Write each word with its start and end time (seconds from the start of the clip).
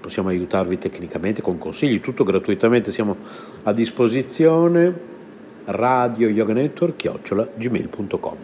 possiamo 0.00 0.30
aiutarvi 0.30 0.78
tecnicamente 0.78 1.42
con 1.42 1.58
consigli, 1.58 2.00
tutto 2.00 2.24
gratuitamente, 2.24 2.90
siamo 2.90 3.16
a 3.62 3.72
disposizione. 3.72 5.08
Radio 5.66 6.28
yoga 6.28 6.54
network 6.54 6.96
chiocciola 6.96 7.46
gmail.com 7.56 8.36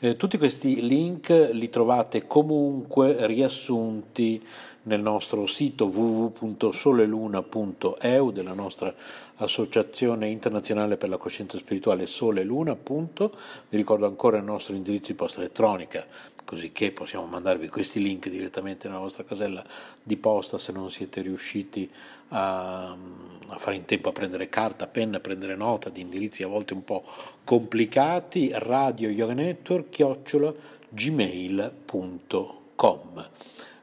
eh, 0.00 0.16
tutti 0.16 0.38
questi 0.38 0.86
link 0.86 1.48
li 1.50 1.68
trovate 1.70 2.28
comunque 2.28 3.26
riassunti 3.26 4.40
nel 4.88 5.02
nostro 5.02 5.46
sito 5.46 5.84
www.soleluna.eu 5.84 8.32
della 8.32 8.54
nostra 8.54 8.92
associazione 9.36 10.28
internazionale 10.28 10.96
per 10.96 11.10
la 11.10 11.18
coscienza 11.18 11.58
spirituale 11.58 12.06
Sole 12.06 12.42
Luna. 12.42 12.74
Vi 12.74 13.76
ricordo 13.76 14.06
ancora 14.06 14.38
il 14.38 14.44
nostro 14.44 14.74
indirizzo 14.74 15.12
di 15.12 15.18
posta 15.18 15.40
elettronica, 15.40 16.06
così 16.44 16.72
che 16.72 16.90
possiamo 16.90 17.26
mandarvi 17.26 17.68
questi 17.68 18.00
link 18.00 18.30
direttamente 18.30 18.88
nella 18.88 19.00
vostra 19.00 19.24
casella 19.24 19.62
di 20.02 20.16
posta 20.16 20.56
se 20.56 20.72
non 20.72 20.90
siete 20.90 21.20
riusciti 21.20 21.90
a, 22.28 22.90
a 22.90 23.58
fare 23.58 23.76
in 23.76 23.84
tempo 23.84 24.08
a 24.08 24.12
prendere 24.12 24.48
carta, 24.48 24.86
penna, 24.86 25.18
a 25.18 25.20
prendere 25.20 25.54
nota 25.54 25.90
di 25.90 26.00
indirizzi 26.00 26.42
a 26.42 26.48
volte 26.48 26.72
un 26.72 26.82
po' 26.82 27.04
complicati. 27.44 28.52
Radio 28.54 29.10
Yoga 29.10 29.34
Network, 29.34 29.90
chiocciola 29.90 30.54
gmail.com 30.88 32.56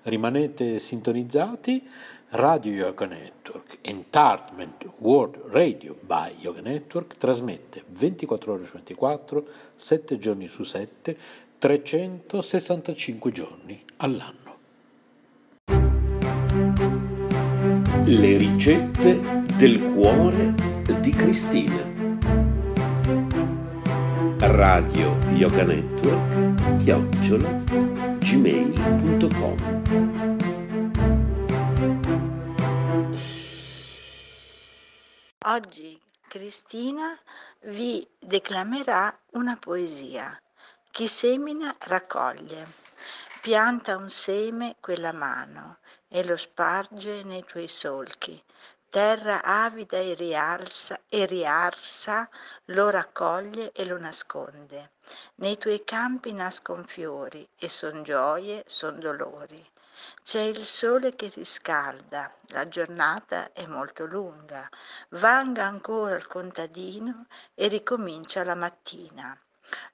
rimanete 0.05 0.79
sintonizzati 0.79 1.83
Radio 2.29 2.71
Yoga 2.73 3.05
Network, 3.05 3.77
Entertainment 3.81 4.85
World 4.97 5.41
Radio 5.47 5.95
by 5.99 6.31
Yoga 6.39 6.61
Network, 6.61 7.15
trasmette 7.17 7.83
24 7.87 8.53
ore 8.53 8.65
su 8.65 8.73
24, 8.73 9.45
7 9.75 10.17
giorni 10.17 10.47
su 10.47 10.63
7, 10.63 11.17
365 11.57 13.31
giorni 13.31 13.81
all'anno. 13.97 14.43
Le 18.03 18.37
ricette 18.37 19.43
del 19.57 19.81
cuore 19.93 20.53
di 20.99 21.11
Cristina. 21.11 21.93
Radio 24.37 25.17
Yoga 25.33 25.63
Network, 25.63 26.77
chiocciola, 26.77 27.63
gmail.com 28.25 29.55
Oggi 35.43 36.01
Cristina 36.27 37.15
vi 37.65 38.07
declamerà 38.17 39.15
una 39.33 39.57
poesia. 39.57 40.41
Chi 40.89 41.07
semina 41.07 41.75
raccoglie. 41.81 42.65
Pianta 43.41 43.95
un 43.95 44.09
seme 44.09 44.77
quella 44.79 45.13
mano 45.13 45.77
e 46.07 46.25
lo 46.25 46.35
sparge 46.35 47.21
nei 47.21 47.43
tuoi 47.43 47.67
solchi. 47.67 48.43
Terra 48.95 49.43
avida 49.43 49.97
e 49.97 50.13
rialza 50.13 51.01
e 51.09 51.25
riarsa 51.25 52.29
lo 52.67 52.89
raccoglie 52.89 53.73
e 53.73 53.83
lo 53.83 53.99
nasconde. 53.99 54.91
Nei 55.35 55.57
tuoi 55.57 55.83
campi 55.83 56.31
nascon 56.31 56.85
fiori 56.85 57.45
e 57.59 57.67
son 57.67 58.03
gioie, 58.03 58.63
son 58.67 58.97
dolori. 58.97 59.61
C'è 60.23 60.39
il 60.39 60.63
sole 60.63 61.13
che 61.13 61.29
riscalda, 61.35 62.33
la 62.51 62.69
giornata 62.69 63.51
è 63.51 63.65
molto 63.65 64.05
lunga, 64.05 64.65
vanga 65.09 65.65
ancora 65.65 66.15
il 66.15 66.25
contadino 66.25 67.25
e 67.53 67.67
ricomincia 67.67 68.45
la 68.45 68.55
mattina. 68.55 69.37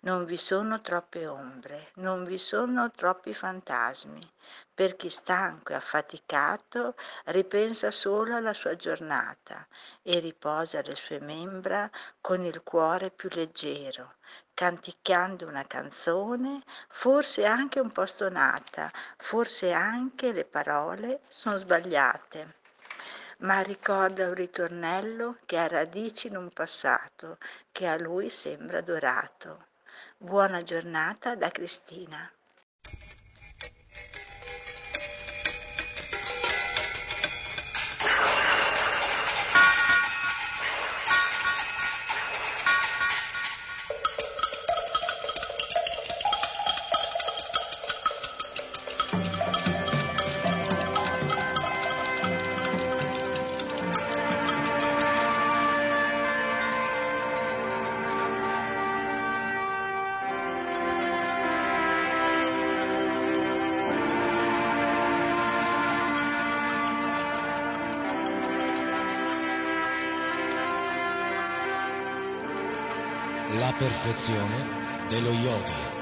Non 0.01 0.25
vi 0.25 0.37
sono 0.37 0.79
troppe 0.81 1.25
ombre, 1.25 1.89
non 1.95 2.23
vi 2.23 2.37
sono 2.37 2.91
troppi 2.91 3.33
fantasmi. 3.33 4.31
Per 4.73 4.95
chi 4.95 5.09
stanco 5.09 5.73
e 5.73 5.75
affaticato 5.75 6.95
ripensa 7.25 7.91
solo 7.91 8.35
alla 8.35 8.53
sua 8.53 8.75
giornata 8.75 9.67
e 10.01 10.19
riposa 10.19 10.81
le 10.81 10.95
sue 10.95 11.19
membra 11.19 11.89
con 12.19 12.43
il 12.45 12.63
cuore 12.63 13.11
più 13.11 13.29
leggero, 13.31 14.15
canticchiando 14.53 15.47
una 15.47 15.65
canzone, 15.67 16.61
forse 16.89 17.45
anche 17.45 17.79
un 17.79 17.91
po' 17.91 18.05
stonata, 18.05 18.91
forse 19.17 19.71
anche 19.71 20.31
le 20.31 20.45
parole 20.45 21.21
sono 21.27 21.57
sbagliate. 21.57 22.55
Ma 23.39 23.61
ricorda 23.61 24.27
un 24.27 24.35
ritornello 24.35 25.37
che 25.45 25.57
ha 25.57 25.67
radici 25.67 26.27
in 26.27 26.37
un 26.37 26.49
passato 26.51 27.37
che 27.71 27.87
a 27.87 27.97
lui 27.97 28.29
sembra 28.29 28.81
dorato. 28.81 29.65
Buona 30.17 30.61
giornata 30.61 31.35
da 31.35 31.49
Cristina. 31.49 32.31
Perfezione 74.01 75.05
dello 75.09 75.29
yoga. 75.29 75.99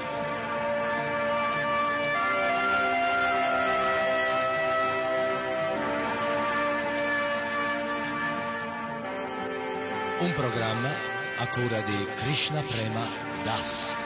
Un 10.20 10.32
programma 10.34 10.90
a 11.36 11.48
cura 11.48 11.80
di 11.82 12.06
Krishna 12.16 12.62
Prema 12.62 13.06
Das. 13.42 13.99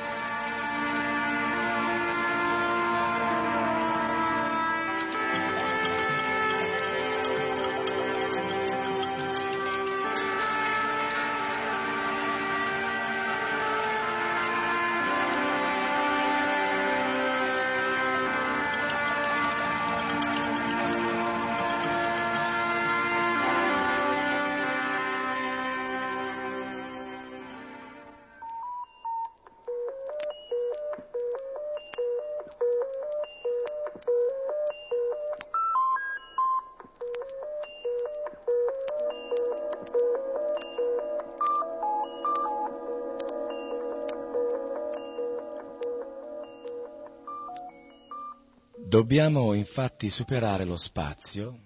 Dobbiamo 48.94 49.54
infatti 49.54 50.08
superare 50.08 50.64
lo 50.64 50.76
spazio, 50.76 51.58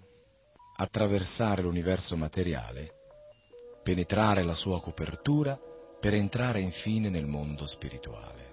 attraversare 0.77 1.61
l'universo 1.61 2.17
materiale, 2.17 2.89
penetrare 3.83 4.41
la 4.41 4.55
sua 4.55 4.81
copertura 4.81 5.55
per 5.99 6.15
entrare 6.15 6.59
infine 6.59 7.07
nel 7.11 7.27
mondo 7.27 7.67
spirituale. 7.67 8.48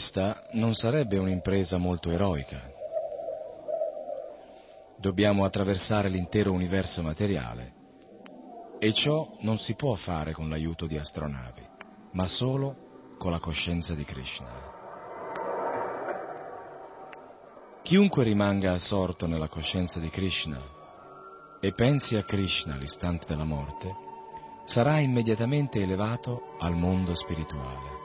Questa 0.00 0.44
non 0.52 0.72
sarebbe 0.72 1.18
un'impresa 1.18 1.76
molto 1.76 2.10
eroica. 2.10 2.58
Dobbiamo 4.96 5.44
attraversare 5.44 6.08
l'intero 6.08 6.52
universo 6.52 7.02
materiale 7.02 7.74
e 8.78 8.94
ciò 8.94 9.36
non 9.40 9.58
si 9.58 9.74
può 9.74 9.92
fare 9.96 10.32
con 10.32 10.48
l'aiuto 10.48 10.86
di 10.86 10.96
astronavi, 10.96 11.68
ma 12.12 12.26
solo 12.26 13.14
con 13.18 13.30
la 13.30 13.40
coscienza 13.40 13.92
di 13.92 14.04
Krishna. 14.04 14.48
Chiunque 17.82 18.24
rimanga 18.24 18.72
assorto 18.72 19.26
nella 19.26 19.48
coscienza 19.48 20.00
di 20.00 20.08
Krishna 20.08 20.62
e 21.60 21.74
pensi 21.74 22.16
a 22.16 22.24
Krishna 22.24 22.72
all'istante 22.72 23.26
della 23.28 23.44
morte, 23.44 23.94
sarà 24.64 24.98
immediatamente 24.98 25.82
elevato 25.82 26.56
al 26.58 26.74
mondo 26.74 27.14
spirituale. 27.14 27.99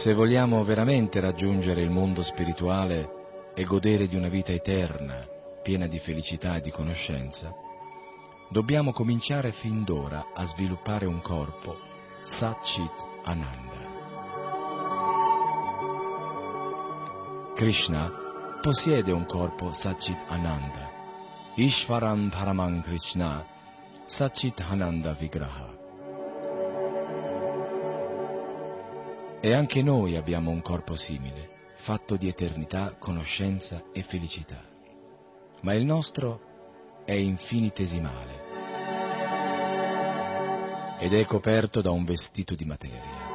Se 0.00 0.14
vogliamo 0.14 0.64
veramente 0.64 1.20
raggiungere 1.20 1.82
il 1.82 1.90
mondo 1.90 2.22
spirituale 2.22 3.52
e 3.54 3.64
godere 3.64 4.06
di 4.06 4.16
una 4.16 4.28
vita 4.28 4.50
eterna, 4.50 5.28
piena 5.62 5.86
di 5.86 5.98
felicità 5.98 6.56
e 6.56 6.62
di 6.62 6.70
conoscenza, 6.70 7.52
dobbiamo 8.48 8.92
cominciare 8.92 9.52
fin 9.52 9.84
d'ora 9.84 10.28
a 10.32 10.46
sviluppare 10.46 11.04
un 11.04 11.20
corpo 11.20 11.76
Satchit 12.24 12.94
Ananda. 13.24 13.88
Krishna 17.54 18.10
possiede 18.62 19.12
un 19.12 19.26
corpo 19.26 19.74
Satchit 19.74 20.24
Ananda, 20.28 20.90
Ishvaram 21.56 22.30
Paraman 22.30 22.80
Krishna, 22.80 23.44
Satchit 24.06 24.64
Ananda 24.66 25.12
Vigraha. 25.12 25.79
E 29.42 29.54
anche 29.54 29.82
noi 29.82 30.16
abbiamo 30.16 30.50
un 30.50 30.60
corpo 30.60 30.94
simile, 30.96 31.72
fatto 31.76 32.16
di 32.16 32.28
eternità, 32.28 32.96
conoscenza 32.98 33.84
e 33.90 34.02
felicità. 34.02 34.62
Ma 35.62 35.72
il 35.74 35.86
nostro 35.86 37.02
è 37.06 37.14
infinitesimale 37.14 38.48
ed 40.98 41.14
è 41.14 41.24
coperto 41.24 41.80
da 41.80 41.90
un 41.90 42.04
vestito 42.04 42.54
di 42.54 42.66
materia. 42.66 43.28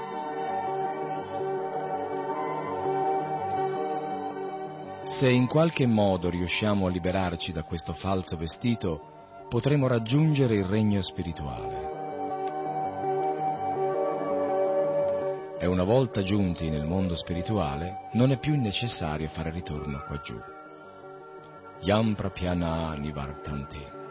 Se 5.06 5.28
in 5.28 5.48
qualche 5.48 5.88
modo 5.88 6.30
riusciamo 6.30 6.86
a 6.86 6.90
liberarci 6.92 7.52
da 7.52 7.64
questo 7.64 7.94
falso 7.94 8.38
vestito, 8.38 9.48
potremo 9.50 9.88
raggiungere 9.88 10.56
il 10.56 10.66
regno 10.66 11.02
spirituale. 11.02 11.85
E 15.58 15.68
una 15.68 15.84
volta 15.84 16.22
giunti 16.22 16.70
nel 16.70 16.86
mondo 16.86 17.16
spirituale, 17.16 18.10
non 18.14 18.32
è 18.32 18.38
più 18.38 18.60
necessario 18.60 19.30
fare 19.30 19.52
ritorno 19.52 20.04
qua 20.06 20.20
giù. 20.20 20.38
Yam 21.80 22.14
prapyana 22.14 22.94
nivartante. 22.94 24.04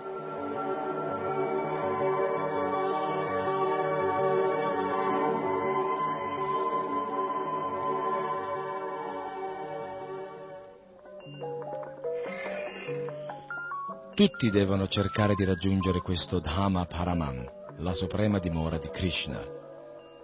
Tutti 14.14 14.48
devono 14.48 14.86
cercare 14.88 15.34
di 15.34 15.44
raggiungere 15.44 16.00
questo 16.00 16.38
Dhamma 16.38 16.86
Paraman, 16.86 17.46
la 17.78 17.92
suprema 17.92 18.38
dimora 18.38 18.78
di 18.78 18.88
Krishna. 18.88 19.40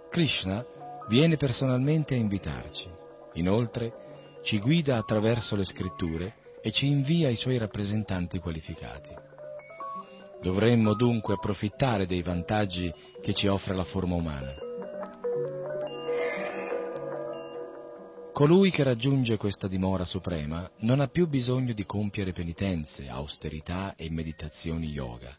Krishna 0.09 0.65
viene 1.07 1.37
personalmente 1.37 2.13
a 2.13 2.17
invitarci. 2.17 2.89
Inoltre 3.33 4.39
ci 4.43 4.59
guida 4.59 4.97
attraverso 4.97 5.55
le 5.55 5.63
scritture 5.63 6.35
e 6.61 6.71
ci 6.71 6.87
invia 6.87 7.29
i 7.29 7.35
suoi 7.35 7.57
rappresentanti 7.57 8.39
qualificati. 8.39 9.09
Dovremmo 10.41 10.95
dunque 10.95 11.35
approfittare 11.35 12.05
dei 12.05 12.21
vantaggi 12.21 12.91
che 13.21 13.33
ci 13.33 13.47
offre 13.47 13.75
la 13.75 13.83
forma 13.83 14.15
umana. 14.15 14.55
Colui 18.33 18.71
che 18.71 18.83
raggiunge 18.83 19.37
questa 19.37 19.67
dimora 19.67 20.03
suprema 20.03 20.67
non 20.79 20.99
ha 20.99 21.07
più 21.07 21.27
bisogno 21.27 21.73
di 21.73 21.85
compiere 21.85 22.31
penitenze, 22.31 23.07
austerità 23.07 23.93
e 23.95 24.09
meditazioni 24.09 24.87
yoga, 24.87 25.37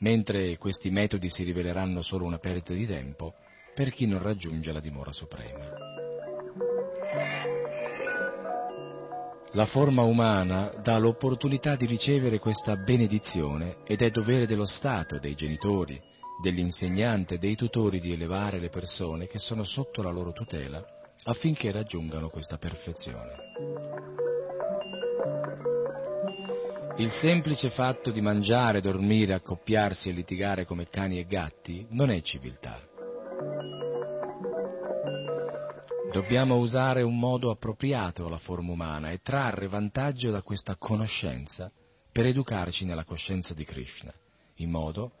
mentre 0.00 0.58
questi 0.58 0.90
metodi 0.90 1.28
si 1.30 1.44
riveleranno 1.44 2.02
solo 2.02 2.26
una 2.26 2.38
perdita 2.38 2.74
di 2.74 2.86
tempo 2.86 3.34
per 3.74 3.90
chi 3.90 4.06
non 4.06 4.22
raggiunge 4.22 4.72
la 4.72 4.80
dimora 4.80 5.12
suprema. 5.12 5.88
La 9.52 9.66
forma 9.66 10.02
umana 10.02 10.72
dà 10.82 10.98
l'opportunità 10.98 11.74
di 11.74 11.86
ricevere 11.86 12.38
questa 12.38 12.76
benedizione 12.76 13.78
ed 13.84 14.00
è 14.00 14.10
dovere 14.10 14.46
dello 14.46 14.64
Stato, 14.64 15.18
dei 15.18 15.34
genitori, 15.34 16.00
degli 16.40 16.60
insegnanti 16.60 17.34
e 17.34 17.38
dei 17.38 17.56
tutori 17.56 17.98
di 17.98 18.12
elevare 18.12 18.60
le 18.60 18.68
persone 18.68 19.26
che 19.26 19.38
sono 19.38 19.64
sotto 19.64 20.02
la 20.02 20.10
loro 20.10 20.32
tutela 20.32 20.84
affinché 21.24 21.70
raggiungano 21.70 22.30
questa 22.30 22.56
perfezione. 22.56 23.34
Il 26.96 27.10
semplice 27.10 27.70
fatto 27.70 28.10
di 28.10 28.20
mangiare, 28.20 28.80
dormire, 28.80 29.34
accoppiarsi 29.34 30.10
e 30.10 30.12
litigare 30.12 30.64
come 30.64 30.88
cani 30.88 31.18
e 31.18 31.24
gatti 31.24 31.86
non 31.90 32.10
è 32.10 32.20
civiltà. 32.20 32.78
Dobbiamo 36.12 36.56
usare 36.56 37.02
un 37.02 37.16
modo 37.18 37.50
appropriato 37.50 38.26
alla 38.26 38.38
forma 38.38 38.72
umana 38.72 39.10
e 39.10 39.20
trarre 39.22 39.68
vantaggio 39.68 40.32
da 40.32 40.42
questa 40.42 40.74
conoscenza 40.74 41.70
per 42.10 42.26
educarci 42.26 42.84
nella 42.84 43.04
coscienza 43.04 43.54
di 43.54 43.64
Krishna, 43.64 44.12
in 44.56 44.70
modo 44.70 45.12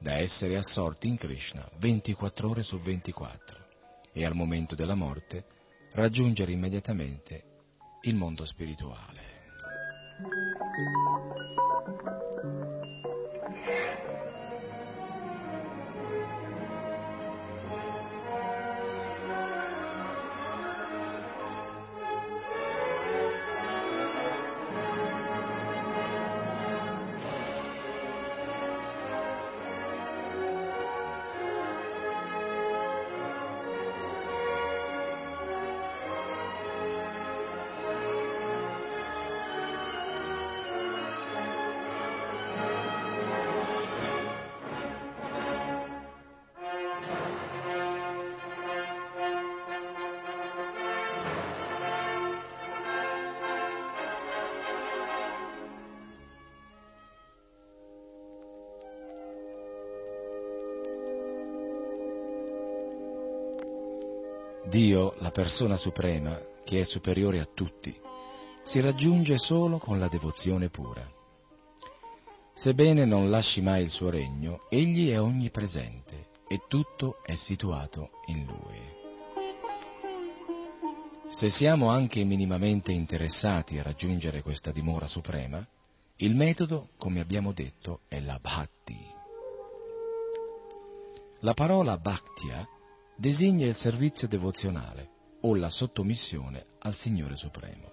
da 0.00 0.14
essere 0.14 0.56
assorti 0.56 1.06
in 1.06 1.16
Krishna 1.16 1.68
24 1.78 2.48
ore 2.48 2.62
su 2.62 2.76
24 2.76 3.66
e 4.12 4.24
al 4.24 4.34
momento 4.34 4.74
della 4.74 4.96
morte 4.96 5.44
raggiungere 5.92 6.50
immediatamente 6.50 7.44
il 8.02 8.16
mondo 8.16 8.44
spirituale. 8.44 9.20
Persona 65.32 65.76
suprema, 65.76 66.38
che 66.64 66.80
è 66.80 66.84
superiore 66.84 67.40
a 67.40 67.48
tutti, 67.52 67.98
si 68.62 68.80
raggiunge 68.80 69.38
solo 69.38 69.78
con 69.78 69.98
la 69.98 70.06
devozione 70.06 70.68
pura. 70.68 71.04
Sebbene 72.54 73.04
non 73.04 73.30
lasci 73.30 73.60
mai 73.60 73.82
il 73.82 73.90
suo 73.90 74.10
regno, 74.10 74.66
egli 74.68 75.10
è 75.10 75.20
onnipresente 75.20 76.28
e 76.46 76.60
tutto 76.68 77.22
è 77.24 77.34
situato 77.34 78.10
in 78.26 78.44
lui. 78.44 79.00
Se 81.30 81.48
siamo 81.48 81.88
anche 81.88 82.22
minimamente 82.24 82.92
interessati 82.92 83.78
a 83.78 83.82
raggiungere 83.82 84.42
questa 84.42 84.70
dimora 84.70 85.06
suprema, 85.06 85.66
il 86.16 86.36
metodo, 86.36 86.90
come 86.98 87.20
abbiamo 87.20 87.52
detto, 87.52 88.00
è 88.06 88.20
la 88.20 88.38
bhakti. 88.40 88.98
La 91.40 91.54
parola 91.54 91.96
bhaktya 91.96 92.68
designa 93.16 93.66
il 93.66 93.74
servizio 93.74 94.28
devozionale 94.28 95.20
o 95.42 95.54
la 95.54 95.70
sottomissione 95.70 96.64
al 96.80 96.94
Signore 96.94 97.36
Supremo. 97.36 97.90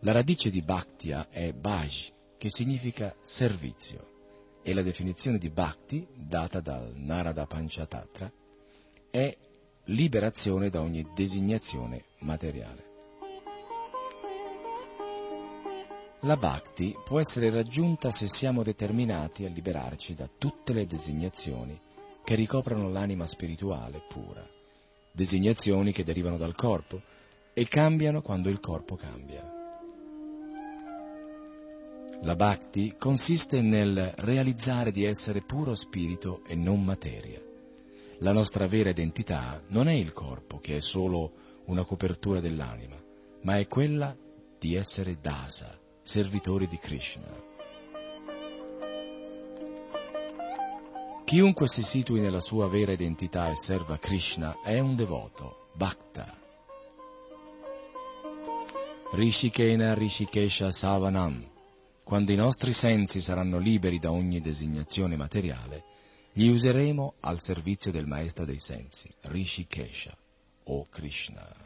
La 0.00 0.12
radice 0.12 0.50
di 0.50 0.62
Bhaktya 0.62 1.28
è 1.30 1.52
Bhaj, 1.52 2.12
che 2.38 2.50
significa 2.50 3.14
servizio, 3.22 4.14
e 4.62 4.74
la 4.74 4.82
definizione 4.82 5.38
di 5.38 5.48
Bhakti, 5.48 6.06
data 6.14 6.60
dal 6.60 6.92
Narada 6.94 7.46
Panchatattva, 7.46 8.30
è 9.10 9.36
liberazione 9.84 10.68
da 10.68 10.80
ogni 10.80 11.06
designazione 11.14 12.04
materiale. 12.18 12.94
La 16.20 16.36
Bhakti 16.36 16.94
può 17.04 17.20
essere 17.20 17.50
raggiunta 17.50 18.10
se 18.10 18.26
siamo 18.26 18.64
determinati 18.64 19.44
a 19.44 19.48
liberarci 19.48 20.14
da 20.14 20.28
tutte 20.36 20.72
le 20.72 20.86
designazioni 20.86 21.80
che 22.24 22.34
ricoprono 22.34 22.90
l'anima 22.90 23.28
spirituale 23.28 24.02
pura, 24.08 24.44
designazioni 25.16 25.92
che 25.92 26.04
derivano 26.04 26.36
dal 26.36 26.54
corpo 26.54 27.00
e 27.54 27.66
cambiano 27.66 28.20
quando 28.20 28.50
il 28.50 28.60
corpo 28.60 28.96
cambia. 28.96 29.50
La 32.20 32.36
bhakti 32.36 32.94
consiste 32.98 33.62
nel 33.62 34.12
realizzare 34.16 34.90
di 34.90 35.04
essere 35.04 35.40
puro 35.40 35.74
spirito 35.74 36.42
e 36.46 36.54
non 36.54 36.84
materia. 36.84 37.40
La 38.18 38.32
nostra 38.32 38.66
vera 38.66 38.90
identità 38.90 39.62
non 39.68 39.88
è 39.88 39.94
il 39.94 40.12
corpo, 40.12 40.58
che 40.58 40.76
è 40.76 40.80
solo 40.80 41.32
una 41.66 41.84
copertura 41.84 42.40
dell'anima, 42.40 42.96
ma 43.42 43.56
è 43.56 43.66
quella 43.66 44.14
di 44.58 44.74
essere 44.74 45.18
dasa, 45.20 45.78
servitori 46.02 46.66
di 46.66 46.78
Krishna. 46.78 47.55
Chiunque 51.26 51.66
si 51.66 51.82
situi 51.82 52.20
nella 52.20 52.38
sua 52.38 52.68
vera 52.68 52.92
identità 52.92 53.50
e 53.50 53.56
serva 53.56 53.98
Krishna 53.98 54.62
è 54.62 54.78
un 54.78 54.94
devoto, 54.94 55.70
bhakta. 55.74 56.38
Rishikena 59.12 59.92
Rishikesha 59.94 60.70
Savanam. 60.70 61.44
Quando 62.04 62.30
i 62.30 62.36
nostri 62.36 62.72
sensi 62.72 63.20
saranno 63.20 63.58
liberi 63.58 63.98
da 63.98 64.12
ogni 64.12 64.40
designazione 64.40 65.16
materiale, 65.16 65.82
li 66.34 66.48
useremo 66.48 67.14
al 67.18 67.40
servizio 67.40 67.90
del 67.90 68.06
maestro 68.06 68.44
dei 68.44 68.60
sensi, 68.60 69.12
Rishikesha 69.22 70.16
o 70.66 70.86
Krishna. 70.88 71.65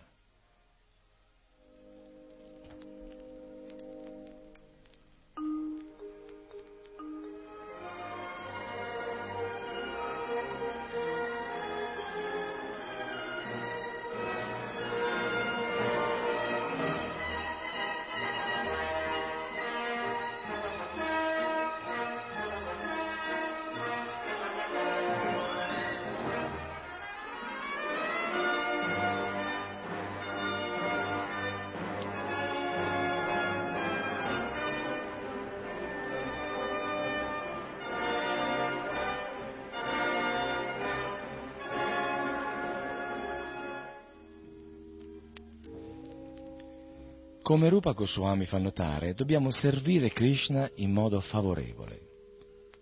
Come 47.51 47.69
Rupa 47.69 47.91
Goswami 47.95 48.45
fa 48.45 48.59
notare, 48.59 49.13
dobbiamo 49.13 49.51
servire 49.51 50.11
Krishna 50.11 50.71
in 50.77 50.93
modo 50.93 51.21
favorevole. 51.21 52.01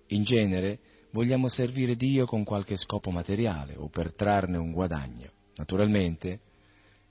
In 0.08 0.24
genere 0.24 0.78
vogliamo 1.12 1.48
servire 1.48 1.96
Dio 1.96 2.26
con 2.26 2.44
qualche 2.44 2.76
scopo 2.76 3.10
materiale 3.10 3.76
o 3.78 3.88
per 3.88 4.12
trarne 4.12 4.58
un 4.58 4.72
guadagno. 4.72 5.30
Naturalmente 5.56 6.40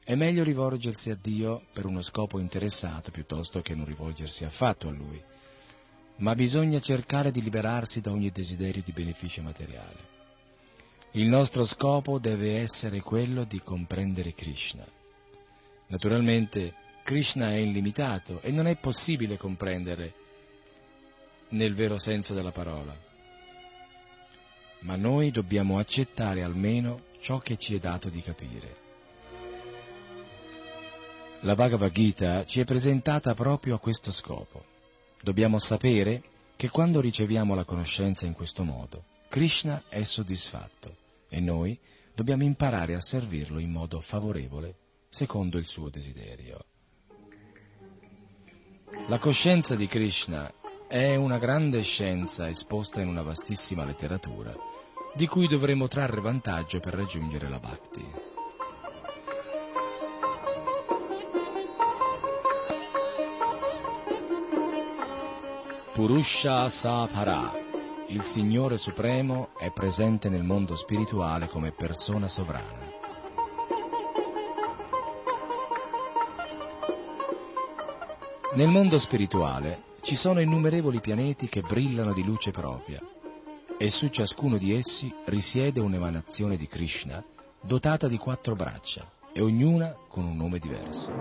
è 0.03 0.13
meglio 0.13 0.43
rivolgersi 0.43 1.09
a 1.09 1.17
Dio 1.19 1.63
per 1.73 1.87
uno 1.87 2.03
scopo 2.03 2.37
interessato 2.37 3.09
piuttosto 3.09 3.61
che 3.63 3.73
non 3.73 3.85
rivolgersi 3.85 4.45
affatto 4.45 4.87
a 4.87 4.91
Lui, 4.91 5.19
ma 6.17 6.35
bisogna 6.35 6.79
cercare 6.79 7.31
di 7.31 7.41
liberarsi 7.41 8.01
da 8.01 8.11
ogni 8.11 8.29
desiderio 8.29 8.83
di 8.85 8.91
beneficio 8.91 9.41
materiale. 9.41 10.15
Il 11.13 11.27
nostro 11.27 11.65
scopo 11.65 12.19
deve 12.19 12.59
essere 12.59 13.01
quello 13.01 13.45
di 13.45 13.59
comprendere 13.61 14.33
Krishna. 14.33 14.85
Naturalmente 15.87 16.85
Krishna 17.07 17.51
è 17.51 17.55
illimitato 17.55 18.41
e 18.41 18.51
non 18.51 18.67
è 18.67 18.75
possibile 18.75 19.37
comprendere 19.37 20.13
nel 21.51 21.73
vero 21.73 21.97
senso 21.97 22.33
della 22.33 22.51
parola. 22.51 22.93
Ma 24.79 24.97
noi 24.97 25.31
dobbiamo 25.31 25.79
accettare 25.79 26.43
almeno 26.43 27.03
ciò 27.21 27.39
che 27.39 27.55
ci 27.55 27.75
è 27.75 27.79
dato 27.79 28.09
di 28.09 28.21
capire. 28.21 28.75
La 31.43 31.55
Bhagavad 31.55 31.93
Gita 31.93 32.43
ci 32.43 32.59
è 32.59 32.65
presentata 32.65 33.33
proprio 33.33 33.75
a 33.75 33.79
questo 33.79 34.11
scopo. 34.11 34.65
Dobbiamo 35.21 35.59
sapere 35.59 36.21
che 36.57 36.67
quando 36.67 36.99
riceviamo 36.99 37.55
la 37.55 37.63
conoscenza 37.63 38.25
in 38.25 38.33
questo 38.33 38.65
modo, 38.65 39.05
Krishna 39.29 39.83
è 39.87 40.03
soddisfatto 40.03 40.93
e 41.29 41.39
noi 41.39 41.79
dobbiamo 42.13 42.43
imparare 42.43 42.95
a 42.95 42.99
servirlo 42.99 43.59
in 43.59 43.71
modo 43.71 44.01
favorevole, 44.01 44.75
secondo 45.07 45.57
il 45.57 45.67
suo 45.67 45.87
desiderio. 45.87 46.65
La 49.09 49.19
coscienza 49.19 49.75
di 49.75 49.87
Krishna 49.87 50.51
è 50.85 51.15
una 51.15 51.37
grande 51.37 51.81
scienza 51.81 52.49
esposta 52.49 52.99
in 52.99 53.07
una 53.07 53.21
vastissima 53.21 53.85
letteratura, 53.85 54.53
di 55.15 55.25
cui 55.27 55.47
dovremo 55.47 55.87
trarre 55.87 56.19
vantaggio 56.19 56.81
per 56.81 56.93
raggiungere 56.93 57.47
la 57.47 57.57
Bhakti. 57.57 58.05
Purusha 65.93 66.67
Sapara, 66.67 67.53
il 68.09 68.23
Signore 68.23 68.77
Supremo, 68.77 69.51
è 69.57 69.71
presente 69.71 70.27
nel 70.27 70.43
mondo 70.43 70.75
spirituale 70.75 71.47
come 71.47 71.71
persona 71.71 72.27
sovrana. 72.27 72.86
Nel 78.57 78.69
mondo 78.69 78.97
spirituale 78.97 79.83
ci 80.01 80.15
sono 80.15 80.39
innumerevoli 80.39 80.99
pianeti 80.99 81.47
che 81.47 81.61
brillano 81.61 82.11
di 82.11 82.23
luce 82.23 82.49
propria 82.49 82.99
e 83.77 83.91
su 83.91 84.07
ciascuno 84.07 84.57
di 84.57 84.73
essi 84.73 85.13
risiede 85.25 85.79
un'emanazione 85.79 86.57
di 86.57 86.65
Krishna 86.65 87.23
dotata 87.61 88.07
di 88.07 88.17
quattro 88.17 88.55
braccia 88.55 89.07
e 89.31 89.41
ognuna 89.41 89.95
con 90.09 90.25
un 90.25 90.35
nome 90.35 90.57
diverso. 90.57 91.13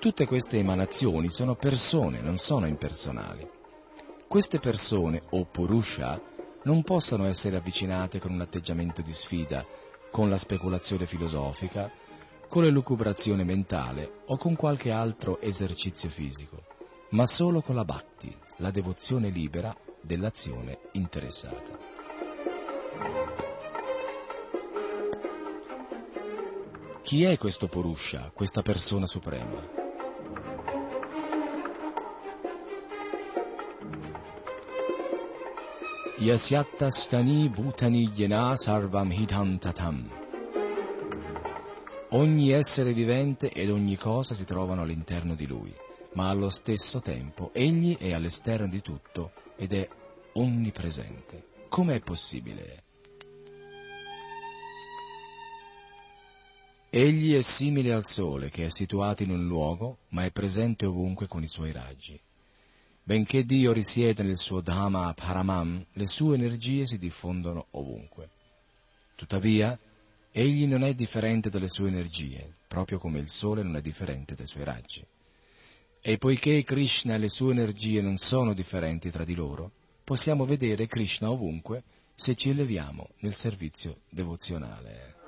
Tutte 0.00 0.24
queste 0.24 0.56
emanazioni 0.56 1.28
sono 1.28 1.54
persone, 1.54 2.22
non 2.22 2.38
sono 2.38 2.66
impersonali. 2.66 3.46
Queste 4.26 4.58
persone, 4.58 5.20
o 5.32 5.44
Purusha, 5.44 6.18
non 6.64 6.82
possono 6.82 7.26
essere 7.26 7.56
avvicinate 7.56 8.18
con 8.18 8.32
un 8.32 8.40
atteggiamento 8.40 9.02
di 9.02 9.12
sfida, 9.12 9.64
con 10.10 10.28
la 10.28 10.38
speculazione 10.38 11.06
filosofica, 11.06 11.90
con 12.48 12.64
l'elucubrazione 12.64 13.44
mentale 13.44 14.22
o 14.26 14.36
con 14.36 14.54
qualche 14.56 14.90
altro 14.90 15.40
esercizio 15.40 16.10
fisico, 16.10 16.62
ma 17.10 17.26
solo 17.26 17.62
con 17.62 17.74
la 17.74 17.84
bhakti, 17.84 18.34
la 18.56 18.70
devozione 18.70 19.30
libera 19.30 19.74
dell'azione 20.02 20.78
interessata. 20.92 21.78
Chi 27.02 27.24
è 27.24 27.36
questo 27.38 27.66
Purusha, 27.68 28.30
questa 28.32 28.62
persona 28.62 29.06
suprema? 29.06 29.81
Yasyatastani 36.22 37.48
bhutani 37.56 38.02
yena 38.18 38.54
sarvam 38.56 39.10
hidam 39.10 39.58
tatam. 39.58 39.98
Ogni 42.10 42.52
essere 42.52 42.92
vivente 42.92 43.50
ed 43.50 43.70
ogni 43.70 43.96
cosa 43.96 44.32
si 44.34 44.44
trovano 44.44 44.82
all'interno 44.82 45.34
di 45.34 45.46
lui, 45.46 45.74
ma 46.12 46.28
allo 46.28 46.48
stesso 46.48 47.00
tempo 47.00 47.50
egli 47.52 47.96
è 47.96 48.12
all'esterno 48.12 48.68
di 48.68 48.80
tutto 48.80 49.32
ed 49.56 49.72
è 49.72 49.88
onnipresente. 50.34 51.46
Com'è 51.68 51.98
possibile? 52.00 52.84
Egli 56.88 57.34
è 57.34 57.42
simile 57.42 57.92
al 57.92 58.04
sole 58.04 58.48
che 58.48 58.66
è 58.66 58.68
situato 58.68 59.24
in 59.24 59.30
un 59.30 59.44
luogo, 59.44 59.98
ma 60.10 60.24
è 60.24 60.30
presente 60.30 60.86
ovunque 60.86 61.26
con 61.26 61.42
i 61.42 61.48
suoi 61.48 61.72
raggi. 61.72 62.20
Benché 63.04 63.44
Dio 63.44 63.72
risieda 63.72 64.22
nel 64.22 64.36
suo 64.36 64.60
Dhamma 64.60 65.12
Paramam, 65.12 65.84
le 65.94 66.06
sue 66.06 66.36
energie 66.36 66.86
si 66.86 66.98
diffondono 66.98 67.66
ovunque. 67.72 68.30
Tuttavia, 69.16 69.76
egli 70.30 70.66
non 70.68 70.84
è 70.84 70.94
differente 70.94 71.50
dalle 71.50 71.68
sue 71.68 71.88
energie, 71.88 72.54
proprio 72.68 72.98
come 72.98 73.18
il 73.18 73.28
sole 73.28 73.64
non 73.64 73.74
è 73.74 73.80
differente 73.80 74.36
dai 74.36 74.46
suoi 74.46 74.62
raggi. 74.62 75.04
E 76.00 76.16
poiché 76.16 76.62
Krishna 76.62 77.14
e 77.14 77.18
le 77.18 77.28
sue 77.28 77.50
energie 77.50 78.00
non 78.00 78.18
sono 78.18 78.54
differenti 78.54 79.10
tra 79.10 79.24
di 79.24 79.34
loro, 79.34 79.72
possiamo 80.04 80.44
vedere 80.44 80.86
Krishna 80.86 81.28
ovunque 81.28 81.82
se 82.14 82.36
ci 82.36 82.50
eleviamo 82.50 83.08
nel 83.18 83.34
servizio 83.34 84.02
devozionale. 84.10 85.21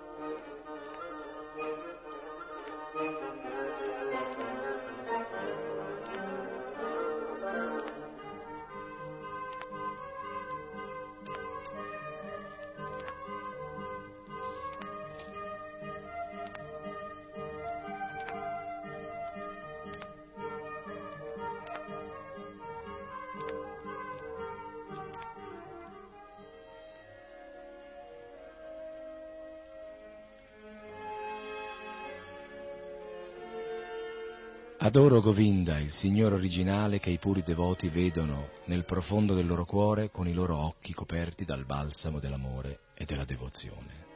Adoro 34.97 35.21
Govinda, 35.21 35.81
il 35.81 35.91
Signore 35.91 36.37
originale 36.37 37.01
che 37.01 37.11
i 37.11 37.19
puri 37.19 37.43
devoti 37.43 37.89
vedono 37.89 38.51
nel 38.67 38.85
profondo 38.85 39.35
del 39.35 39.45
loro 39.45 39.65
cuore 39.65 40.09
con 40.09 40.29
i 40.29 40.33
loro 40.33 40.57
occhi 40.57 40.95
coperti 40.95 41.45
dal 41.45 41.65
balsamo 41.65 42.21
dell'amore 42.21 42.79
e 42.95 43.05
della 43.05 43.25
devozione. 43.25 44.07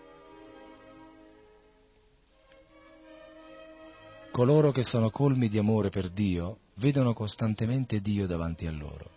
Coloro 4.30 4.70
che 4.70 4.84
sono 4.84 5.10
colmi 5.10 5.48
di 5.48 5.58
amore 5.58 5.88
per 5.88 6.10
Dio 6.10 6.58
vedono 6.74 7.12
costantemente 7.12 8.00
Dio 8.00 8.28
davanti 8.28 8.68
a 8.68 8.70
loro. 8.70 9.10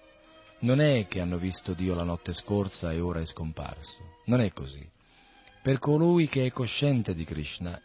Non 0.62 0.82
è 0.82 1.06
che 1.06 1.22
hanno 1.22 1.38
visto 1.38 1.76
Dio 1.76 1.94
la 1.94 2.02
notte 2.02 2.34
scorsa 2.34 2.92
e 2.92 3.00
ora 3.00 3.20
è 3.20 3.26
scomparso. 3.26 4.02
Non 4.26 4.42
è 4.42 4.52
così. 4.52 4.84
Per 5.62 5.78
colui 5.78 6.28
che 6.28 6.44
è 6.44 6.50
cosciente 6.50 7.14
di 7.14 7.24
Krishna, 7.24 7.80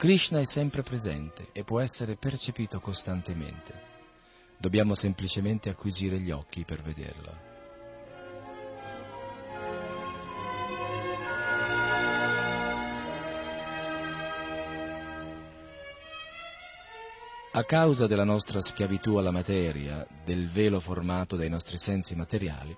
Krishna 0.00 0.40
è 0.40 0.46
sempre 0.46 0.80
presente 0.80 1.48
e 1.52 1.62
può 1.62 1.78
essere 1.78 2.16
percepito 2.16 2.80
costantemente. 2.80 3.74
Dobbiamo 4.56 4.94
semplicemente 4.94 5.68
acquisire 5.68 6.18
gli 6.18 6.30
occhi 6.30 6.64
per 6.64 6.80
vederlo. 6.80 7.36
A 17.52 17.64
causa 17.64 18.06
della 18.06 18.24
nostra 18.24 18.62
schiavitù 18.62 19.16
alla 19.16 19.30
materia, 19.30 20.06
del 20.24 20.48
velo 20.48 20.80
formato 20.80 21.36
dai 21.36 21.50
nostri 21.50 21.76
sensi 21.76 22.16
materiali, 22.16 22.74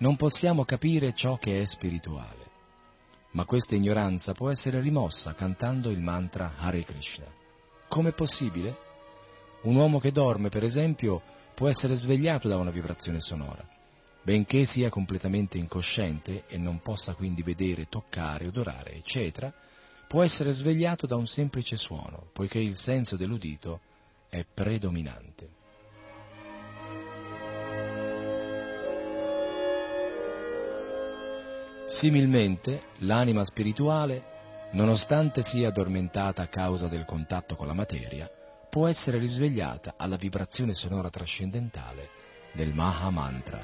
non 0.00 0.16
possiamo 0.16 0.66
capire 0.66 1.14
ciò 1.14 1.38
che 1.38 1.62
è 1.62 1.64
spirituale 1.64 2.47
ma 3.32 3.44
questa 3.44 3.74
ignoranza 3.74 4.32
può 4.32 4.50
essere 4.50 4.80
rimossa 4.80 5.34
cantando 5.34 5.90
il 5.90 6.00
mantra 6.00 6.54
Hare 6.56 6.82
Krishna. 6.84 7.26
Com'è 7.88 8.12
possibile? 8.12 8.76
Un 9.62 9.76
uomo 9.76 9.98
che 9.98 10.12
dorme, 10.12 10.48
per 10.48 10.64
esempio, 10.64 11.22
può 11.54 11.68
essere 11.68 11.94
svegliato 11.94 12.48
da 12.48 12.56
una 12.56 12.70
vibrazione 12.70 13.20
sonora. 13.20 13.66
Benché 14.22 14.64
sia 14.64 14.90
completamente 14.90 15.58
incosciente 15.58 16.44
e 16.46 16.58
non 16.58 16.80
possa 16.80 17.14
quindi 17.14 17.42
vedere, 17.42 17.88
toccare, 17.88 18.46
odorare, 18.46 18.94
eccetera, 18.94 19.52
può 20.06 20.22
essere 20.22 20.52
svegliato 20.52 21.06
da 21.06 21.16
un 21.16 21.26
semplice 21.26 21.76
suono, 21.76 22.28
poiché 22.32 22.58
il 22.58 22.76
senso 22.76 23.16
dell'udito 23.16 23.80
è 24.28 24.44
predominante. 24.44 25.57
Similmente, 31.88 32.82
l'anima 32.98 33.42
spirituale, 33.44 34.68
nonostante 34.72 35.40
sia 35.40 35.68
addormentata 35.68 36.42
a 36.42 36.46
causa 36.46 36.86
del 36.86 37.06
contatto 37.06 37.56
con 37.56 37.66
la 37.66 37.72
materia, 37.72 38.30
può 38.68 38.86
essere 38.86 39.16
risvegliata 39.16 39.94
alla 39.96 40.16
vibrazione 40.16 40.74
sonora 40.74 41.08
trascendentale 41.08 42.10
del 42.52 42.74
Maha 42.74 43.08
Mantra. 43.08 43.62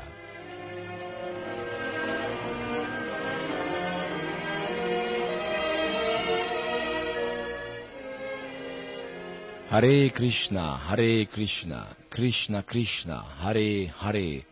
Hare 9.68 10.10
Krishna, 10.12 10.86
Hare 10.86 11.26
Krishna, 11.26 11.94
Krishna 12.08 12.64
Krishna, 12.64 13.36
Hare 13.38 13.92
Hare, 13.98 14.46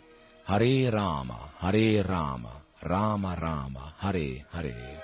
Hare 0.44 0.90
Rama, 0.90 1.52
Hare 1.56 2.02
Rama, 2.02 2.61
Rama 2.84 3.34
Rama, 3.34 3.94
Hare 3.96 4.44
Hare. 4.50 5.00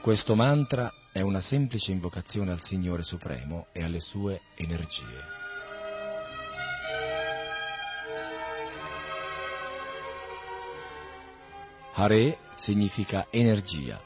Questo 0.00 0.36
mantra 0.36 0.92
è 1.12 1.20
una 1.20 1.40
semplice 1.40 1.90
invocazione 1.90 2.52
al 2.52 2.60
Signore 2.60 3.02
Supremo 3.02 3.66
e 3.72 3.82
alle 3.82 3.98
sue 3.98 4.42
energie. 4.54 5.18
Hare 11.94 12.38
significa 12.54 13.26
energia 13.30 14.00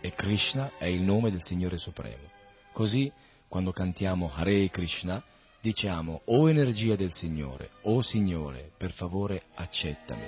e 0.00 0.12
Krishna 0.12 0.72
è 0.76 0.86
il 0.86 1.02
nome 1.02 1.30
del 1.30 1.42
Signore 1.42 1.78
Supremo. 1.78 2.28
Così, 2.72 3.12
quando 3.46 3.70
cantiamo 3.70 4.28
Hare 4.28 4.68
Krishna, 4.70 5.22
diciamo, 5.68 6.22
o 6.24 6.48
energia 6.48 6.96
del 6.96 7.12
Signore, 7.12 7.68
o 7.82 8.00
Signore, 8.00 8.70
per 8.74 8.90
favore 8.90 9.42
accettami. 9.54 10.24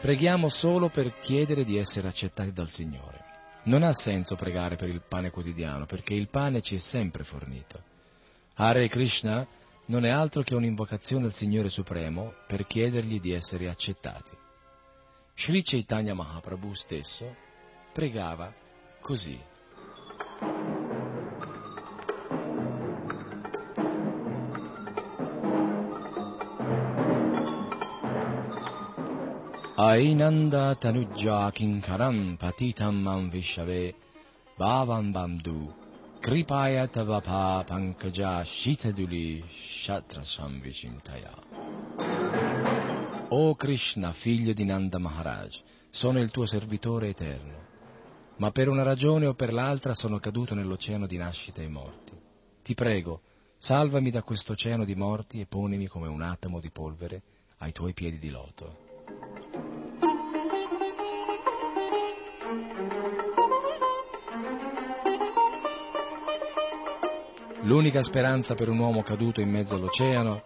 Preghiamo 0.00 0.48
solo 0.48 0.88
per 0.88 1.18
chiedere 1.18 1.64
di 1.64 1.76
essere 1.76 2.06
accettati 2.06 2.52
dal 2.52 2.70
Signore. 2.70 3.24
Non 3.64 3.82
ha 3.82 3.92
senso 3.92 4.36
pregare 4.36 4.76
per 4.76 4.88
il 4.88 5.02
pane 5.08 5.30
quotidiano, 5.30 5.86
perché 5.86 6.14
il 6.14 6.28
pane 6.28 6.60
ci 6.60 6.76
è 6.76 6.78
sempre 6.78 7.24
fornito. 7.24 7.82
Hare 8.54 8.86
Krishna 8.88 9.44
non 9.86 10.04
è 10.04 10.10
altro 10.10 10.42
che 10.42 10.54
un'invocazione 10.54 11.24
al 11.24 11.32
Signore 11.32 11.68
Supremo 11.68 12.34
per 12.46 12.66
chiedergli 12.66 13.18
di 13.18 13.32
essere 13.32 13.68
accettati. 13.68 14.30
Sri 15.34 15.64
Chaitanya 15.64 16.14
Mahaprabhu 16.14 16.72
stesso 16.74 17.34
pregava 17.92 18.54
così. 19.00 19.36
Ainanda 29.84 30.74
tanujja 30.82 31.50
kinkaram 31.52 32.38
patitam 32.40 32.94
mam 33.06 33.28
vishave 33.30 33.94
bhavam 34.58 35.12
bamdu 35.12 35.58
kripaya 36.24 36.84
tavapa 36.94 37.64
pankaja 37.68 38.30
shitaduli 38.44 39.44
shatrasam 39.82 40.62
vicintaya. 40.64 41.34
O 43.28 43.54
Krishna, 43.56 44.12
figlio 44.12 44.54
di 44.54 44.64
Nanda 44.64 44.98
Maharaj, 44.98 45.60
sono 45.90 46.18
il 46.18 46.30
tuo 46.30 46.46
servitore 46.46 47.08
eterno, 47.08 47.58
ma 48.36 48.50
per 48.52 48.68
una 48.68 48.84
ragione 48.84 49.26
o 49.26 49.34
per 49.34 49.52
l'altra 49.52 49.92
sono 49.92 50.18
caduto 50.18 50.54
nell'oceano 50.54 51.06
di 51.06 51.18
nascita 51.18 51.60
e 51.60 51.68
morti. 51.68 52.12
Ti 52.62 52.74
prego, 52.74 53.20
salvami 53.58 54.10
da 54.10 54.22
questo 54.22 54.52
oceano 54.52 54.86
di 54.86 54.94
morti 54.94 55.40
e 55.40 55.46
ponimi 55.46 55.88
come 55.88 56.08
un 56.08 56.22
atomo 56.22 56.58
di 56.58 56.70
polvere 56.70 57.22
ai 57.58 57.72
tuoi 57.72 57.92
piedi 57.92 58.18
di 58.18 58.30
loto. 58.30 58.83
L'unica 67.62 68.02
speranza 68.02 68.54
per 68.54 68.68
un 68.68 68.78
uomo 68.78 69.02
caduto 69.02 69.40
in 69.40 69.50
mezzo 69.50 69.74
all'oceano 69.74 70.42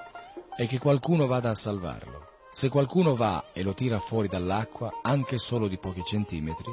è 0.54 0.66
che 0.66 0.78
qualcuno 0.78 1.26
vada 1.26 1.50
a 1.50 1.54
salvarlo. 1.54 2.26
Se 2.50 2.68
qualcuno 2.68 3.14
va 3.14 3.46
e 3.52 3.62
lo 3.62 3.74
tira 3.74 3.98
fuori 3.98 4.28
dall'acqua, 4.28 5.00
anche 5.02 5.36
solo 5.36 5.68
di 5.68 5.78
pochi 5.78 6.02
centimetri, 6.04 6.72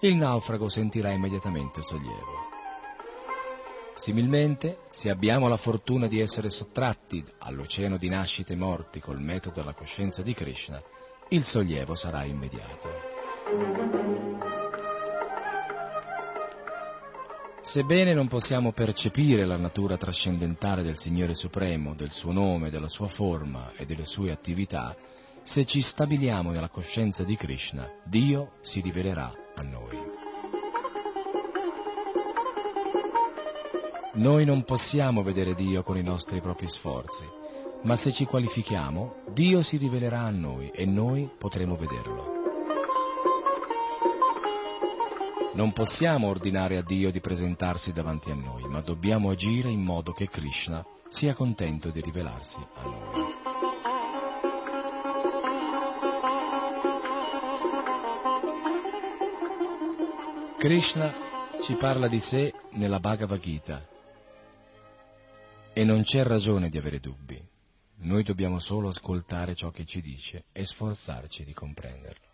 il 0.00 0.14
naufrago 0.14 0.68
sentirà 0.68 1.10
immediatamente 1.10 1.82
sollievo. 1.82 2.46
Similmente, 3.94 4.80
se 4.90 5.10
abbiamo 5.10 5.48
la 5.48 5.56
fortuna 5.56 6.06
di 6.06 6.20
essere 6.20 6.50
sottratti 6.50 7.24
all'oceano 7.38 7.96
di 7.96 8.08
nascite 8.08 8.52
e 8.52 8.56
morti 8.56 9.00
col 9.00 9.20
metodo 9.20 9.56
della 9.56 9.74
coscienza 9.74 10.22
di 10.22 10.34
Krishna, 10.34 10.80
il 11.30 11.42
sollievo 11.42 11.94
sarà 11.94 12.24
immediato. 12.24 14.17
Sebbene 17.68 18.14
non 18.14 18.28
possiamo 18.28 18.72
percepire 18.72 19.44
la 19.44 19.58
natura 19.58 19.98
trascendentale 19.98 20.82
del 20.82 20.96
Signore 20.96 21.34
Supremo, 21.34 21.94
del 21.94 22.12
suo 22.12 22.32
nome, 22.32 22.70
della 22.70 22.88
sua 22.88 23.08
forma 23.08 23.72
e 23.76 23.84
delle 23.84 24.06
sue 24.06 24.32
attività, 24.32 24.96
se 25.42 25.66
ci 25.66 25.82
stabiliamo 25.82 26.50
nella 26.50 26.70
coscienza 26.70 27.24
di 27.24 27.36
Krishna, 27.36 27.86
Dio 28.06 28.52
si 28.62 28.80
rivelerà 28.80 29.30
a 29.54 29.60
noi. 29.60 29.98
Noi 34.14 34.46
non 34.46 34.64
possiamo 34.64 35.22
vedere 35.22 35.52
Dio 35.52 35.82
con 35.82 35.98
i 35.98 36.02
nostri 36.02 36.40
propri 36.40 36.70
sforzi, 36.70 37.26
ma 37.82 37.96
se 37.96 38.12
ci 38.12 38.24
qualifichiamo, 38.24 39.24
Dio 39.34 39.60
si 39.60 39.76
rivelerà 39.76 40.20
a 40.20 40.30
noi 40.30 40.70
e 40.70 40.86
noi 40.86 41.28
potremo 41.36 41.76
vederlo. 41.76 42.37
Non 45.58 45.72
possiamo 45.72 46.28
ordinare 46.28 46.76
a 46.76 46.82
Dio 46.82 47.10
di 47.10 47.18
presentarsi 47.18 47.92
davanti 47.92 48.30
a 48.30 48.34
noi, 48.36 48.62
ma 48.68 48.80
dobbiamo 48.80 49.30
agire 49.30 49.68
in 49.68 49.80
modo 49.80 50.12
che 50.12 50.28
Krishna 50.28 50.86
sia 51.08 51.34
contento 51.34 51.90
di 51.90 52.00
rivelarsi 52.00 52.64
a 52.74 52.82
noi. 52.84 53.34
Krishna 60.58 61.12
ci 61.64 61.74
parla 61.74 62.06
di 62.06 62.20
sé 62.20 62.54
nella 62.74 63.00
Bhagavad 63.00 63.40
Gita 63.40 63.84
e 65.72 65.82
non 65.82 66.04
c'è 66.04 66.22
ragione 66.22 66.68
di 66.68 66.78
avere 66.78 67.00
dubbi. 67.00 67.44
Noi 68.02 68.22
dobbiamo 68.22 68.60
solo 68.60 68.90
ascoltare 68.90 69.56
ciò 69.56 69.70
che 69.70 69.84
ci 69.84 70.00
dice 70.00 70.44
e 70.52 70.64
sforzarci 70.64 71.42
di 71.42 71.52
comprenderlo. 71.52 72.27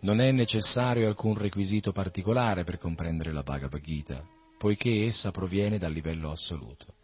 Non 0.00 0.20
è 0.20 0.30
necessario 0.32 1.06
alcun 1.06 1.36
requisito 1.36 1.92
particolare 1.92 2.64
per 2.64 2.78
comprendere 2.78 3.32
la 3.32 3.42
Bhagavad 3.42 3.82
Gita, 3.82 4.24
poiché 4.58 5.04
essa 5.04 5.30
proviene 5.30 5.78
dal 5.78 5.92
livello 5.92 6.30
assoluto. 6.30 6.94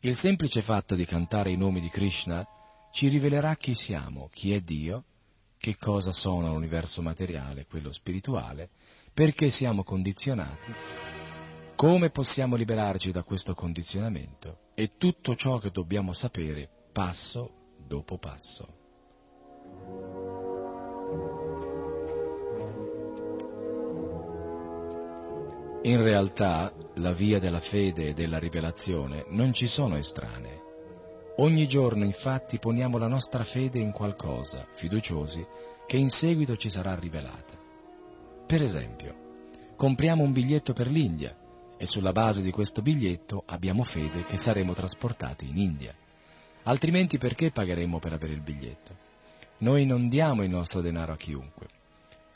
Il 0.00 0.14
semplice 0.16 0.60
fatto 0.60 0.94
di 0.94 1.04
cantare 1.06 1.50
i 1.50 1.56
nomi 1.56 1.80
di 1.80 1.88
Krishna 1.88 2.46
ci 2.92 3.08
rivelerà 3.08 3.56
chi 3.56 3.74
siamo, 3.74 4.28
chi 4.32 4.52
è 4.52 4.60
Dio, 4.60 5.04
che 5.58 5.76
cosa 5.76 6.12
sono 6.12 6.52
l'universo 6.52 7.02
materiale, 7.02 7.66
quello 7.66 7.90
spirituale, 7.90 8.68
perché 9.12 9.48
siamo 9.48 9.82
condizionati, 9.82 10.72
come 11.74 12.10
possiamo 12.10 12.54
liberarci 12.54 13.10
da 13.10 13.22
questo 13.24 13.54
condizionamento 13.54 14.58
e 14.74 14.92
tutto 14.98 15.34
ciò 15.34 15.58
che 15.58 15.70
dobbiamo 15.70 16.12
sapere 16.12 16.68
passo 16.92 17.50
dopo 17.78 18.18
passo. 18.18 18.82
In 25.86 26.02
realtà 26.02 26.72
la 26.94 27.12
via 27.12 27.38
della 27.38 27.60
fede 27.60 28.08
e 28.08 28.12
della 28.14 28.38
rivelazione 28.38 29.26
non 29.28 29.52
ci 29.52 29.66
sono 29.66 29.96
estranee. 29.96 30.62
Ogni 31.36 31.68
giorno 31.68 32.04
infatti 32.04 32.58
poniamo 32.58 32.96
la 32.96 33.06
nostra 33.06 33.44
fede 33.44 33.80
in 33.80 33.90
qualcosa, 33.92 34.66
fiduciosi, 34.76 35.44
che 35.86 35.98
in 35.98 36.08
seguito 36.08 36.56
ci 36.56 36.70
sarà 36.70 36.94
rivelata. 36.94 37.52
Per 38.46 38.62
esempio, 38.62 39.14
compriamo 39.76 40.22
un 40.22 40.32
biglietto 40.32 40.72
per 40.72 40.88
l'India 40.88 41.36
e 41.76 41.84
sulla 41.84 42.12
base 42.12 42.40
di 42.40 42.50
questo 42.50 42.80
biglietto 42.80 43.42
abbiamo 43.44 43.82
fede 43.82 44.24
che 44.24 44.38
saremo 44.38 44.72
trasportati 44.72 45.46
in 45.46 45.58
India. 45.58 45.94
Altrimenti 46.62 47.18
perché 47.18 47.50
pagheremmo 47.50 47.98
per 47.98 48.14
avere 48.14 48.32
il 48.32 48.40
biglietto? 48.40 48.96
Noi 49.58 49.84
non 49.84 50.08
diamo 50.08 50.44
il 50.44 50.48
nostro 50.48 50.80
denaro 50.80 51.12
a 51.12 51.16
chiunque. 51.18 51.83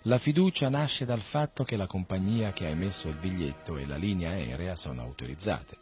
La 0.03 0.19
fiducia 0.19 0.69
nasce 0.69 1.05
dal 1.05 1.23
fatto 1.23 1.65
che 1.65 1.77
la 1.77 1.89
compagnia 1.89 2.53
che 2.53 2.67
ha 2.67 2.71
emesso 2.71 3.09
il 3.09 3.17
biglietto 3.17 3.77
e 3.77 3.87
la 3.87 3.97
linea 3.97 4.31
aerea 4.31 4.77
sono 4.77 5.03
autorizzate. 5.03 5.77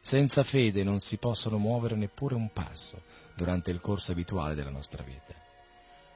Senza 0.00 0.42
fede 0.42 0.82
non 0.82 1.00
si 1.00 1.18
possono 1.18 1.58
muovere 1.58 1.94
neppure 1.94 2.34
un 2.34 2.50
passo 2.50 3.02
durante 3.36 3.70
il 3.70 3.80
corso 3.80 4.12
abituale 4.12 4.54
della 4.54 4.70
nostra 4.70 5.02
vita. 5.02 5.34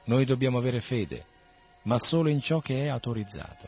Noi 0.05 0.25
dobbiamo 0.25 0.57
avere 0.57 0.81
fede, 0.81 1.25
ma 1.83 1.99
solo 1.99 2.29
in 2.29 2.41
ciò 2.41 2.59
che 2.59 2.83
è 2.83 2.87
autorizzato. 2.87 3.67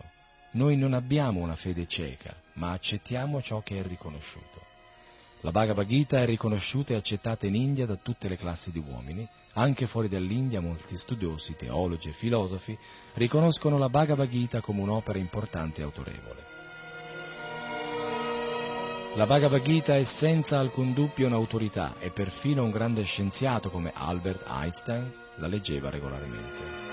Noi 0.52 0.76
non 0.76 0.94
abbiamo 0.94 1.40
una 1.40 1.56
fede 1.56 1.86
cieca, 1.86 2.36
ma 2.54 2.72
accettiamo 2.72 3.42
ciò 3.42 3.62
che 3.62 3.78
è 3.78 3.84
riconosciuto. 3.84 4.69
La 5.42 5.52
Bhagavad 5.52 5.88
Gita 5.88 6.20
è 6.20 6.26
riconosciuta 6.26 6.92
e 6.92 6.98
accettata 6.98 7.46
in 7.46 7.56
India 7.56 7.86
da 7.86 7.96
tutte 7.96 8.28
le 8.28 8.36
classi 8.36 8.72
di 8.72 8.84
uomini, 8.86 9.26
anche 9.54 9.88
fuori 9.88 10.10
dall'India 10.10 10.60
molti 10.60 10.98
studiosi, 10.98 11.56
teologi 11.56 12.10
e 12.10 12.14
filosofi 12.14 12.78
riconoscono 13.14 13.78
la 13.78 13.88
Bhagavad 13.88 14.28
Gita 14.28 14.60
come 14.60 14.82
un'opera 14.82 15.18
importante 15.18 15.80
e 15.80 15.84
autorevole. 15.86 16.48
La 19.16 19.26
Bhagavad 19.26 19.62
Gita 19.62 19.96
è 19.96 20.04
senza 20.04 20.60
alcun 20.60 20.94
dubbio 20.94 21.28
un'autorità 21.28 21.96
e 22.00 22.12
perfino 22.12 22.64
un 22.64 22.70
grande 22.70 23.04
scienziato 23.04 23.70
come 23.70 23.92
Albert 23.96 24.44
Einstein 24.46 25.10
la 25.38 25.48
leggeva 25.48 25.90
regolarmente. 25.90 26.89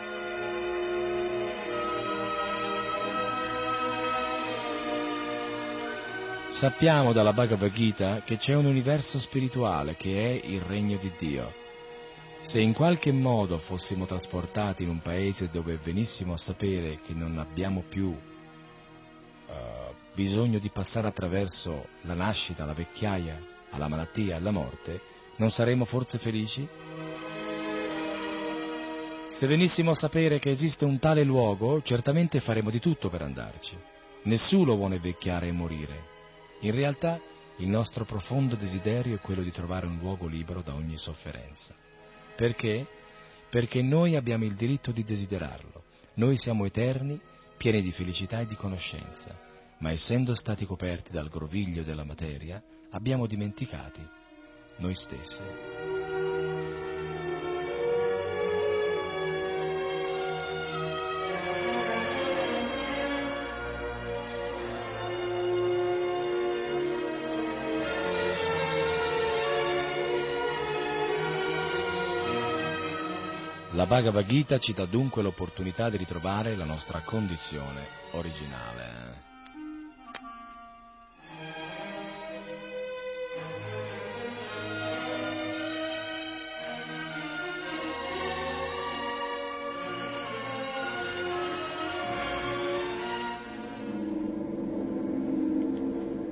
Sappiamo 6.56 7.12
dalla 7.12 7.34
Bhagavad 7.34 7.70
Gita 7.70 8.22
che 8.22 8.38
c'è 8.38 8.54
un 8.54 8.64
universo 8.64 9.18
spirituale 9.18 9.94
che 9.94 10.40
è 10.40 10.46
il 10.46 10.62
regno 10.62 10.96
di 10.96 11.12
Dio. 11.18 11.52
Se 12.40 12.58
in 12.58 12.72
qualche 12.72 13.12
modo 13.12 13.58
fossimo 13.58 14.06
trasportati 14.06 14.82
in 14.82 14.88
un 14.88 15.00
paese 15.00 15.50
dove 15.50 15.76
venissimo 15.76 16.32
a 16.32 16.38
sapere 16.38 17.00
che 17.04 17.12
non 17.12 17.36
abbiamo 17.36 17.84
più 17.86 18.06
uh, 18.06 18.14
bisogno 20.14 20.58
di 20.58 20.70
passare 20.70 21.06
attraverso 21.06 21.88
la 22.04 22.14
nascita, 22.14 22.64
la 22.64 22.72
vecchiaia, 22.72 23.38
alla 23.72 23.88
malattia, 23.88 24.36
alla 24.36 24.50
morte, 24.50 24.98
non 25.36 25.50
saremmo 25.50 25.84
forse 25.84 26.16
felici? 26.16 26.66
Se 29.28 29.46
venissimo 29.46 29.90
a 29.90 29.94
sapere 29.94 30.38
che 30.38 30.48
esiste 30.48 30.86
un 30.86 30.98
tale 30.98 31.22
luogo, 31.22 31.82
certamente 31.82 32.40
faremo 32.40 32.70
di 32.70 32.80
tutto 32.80 33.10
per 33.10 33.20
andarci. 33.20 33.76
Nessuno 34.22 34.74
vuole 34.74 34.98
vecchiare 34.98 35.48
e 35.48 35.52
morire. 35.52 36.15
In 36.60 36.72
realtà 36.72 37.20
il 37.58 37.68
nostro 37.68 38.04
profondo 38.04 38.54
desiderio 38.54 39.16
è 39.16 39.20
quello 39.20 39.42
di 39.42 39.50
trovare 39.50 39.86
un 39.86 39.98
luogo 39.98 40.26
libero 40.26 40.62
da 40.62 40.74
ogni 40.74 40.96
sofferenza. 40.96 41.74
Perché? 42.34 42.86
Perché 43.48 43.82
noi 43.82 44.16
abbiamo 44.16 44.44
il 44.44 44.54
diritto 44.54 44.92
di 44.92 45.04
desiderarlo. 45.04 45.84
Noi 46.14 46.36
siamo 46.36 46.64
eterni, 46.64 47.20
pieni 47.56 47.82
di 47.82 47.92
felicità 47.92 48.40
e 48.40 48.46
di 48.46 48.54
conoscenza, 48.54 49.38
ma 49.78 49.90
essendo 49.90 50.34
stati 50.34 50.64
coperti 50.64 51.12
dal 51.12 51.28
groviglio 51.28 51.82
della 51.82 52.04
materia, 52.04 52.62
abbiamo 52.90 53.26
dimenticati 53.26 54.06
noi 54.78 54.94
stessi. 54.94 55.42
La 73.76 73.84
Bhagavad 73.84 74.24
Gita 74.24 74.58
ci 74.58 74.72
dà 74.72 74.86
dunque 74.86 75.20
l'opportunità 75.20 75.90
di 75.90 75.98
ritrovare 75.98 76.56
la 76.56 76.64
nostra 76.64 77.02
condizione 77.02 77.86
originale. 78.12 79.24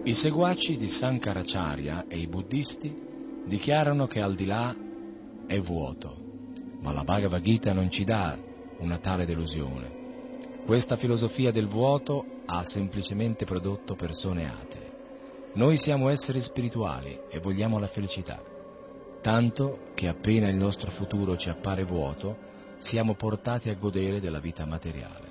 I 0.05 0.15
seguaci 0.15 0.79
di 0.79 0.89
Sankaracharya 0.89 2.07
e 2.09 2.17
i 2.17 2.27
buddhisti 2.27 3.43
dichiarano 3.45 4.07
che 4.07 4.23
al 4.23 4.35
di 4.35 4.47
là 4.47 4.75
è 5.47 5.59
vuoto 5.61 6.24
ma 6.85 6.93
la 6.93 7.03
Bhagavad 7.03 7.41
Gita 7.43 7.73
non 7.73 7.91
ci 7.91 8.05
dà 8.05 8.37
una 8.79 8.99
tale 8.99 9.25
delusione. 9.25 10.03
Questa 10.67 10.97
filosofia 10.97 11.51
del 11.51 11.67
vuoto 11.67 12.43
ha 12.45 12.63
semplicemente 12.63 13.47
prodotto 13.47 13.95
persone 13.95 14.47
atee. 14.47 14.93
Noi 15.55 15.79
siamo 15.79 16.11
esseri 16.11 16.41
spirituali 16.41 17.19
e 17.31 17.41
vogliamo 17.41 17.79
la 17.79 17.87
felicità, 17.87 18.39
tanto 19.23 19.93
che 19.95 20.09
appena 20.09 20.49
il 20.49 20.57
nostro 20.57 20.91
futuro 20.91 21.39
ci 21.39 21.49
appare 21.49 21.85
vuoto, 21.85 22.37
siamo 22.79 23.15
portati 23.15 23.71
a 23.71 23.75
godere 23.75 24.21
della 24.21 24.41
vita 24.41 24.67
materiale. 24.67 25.24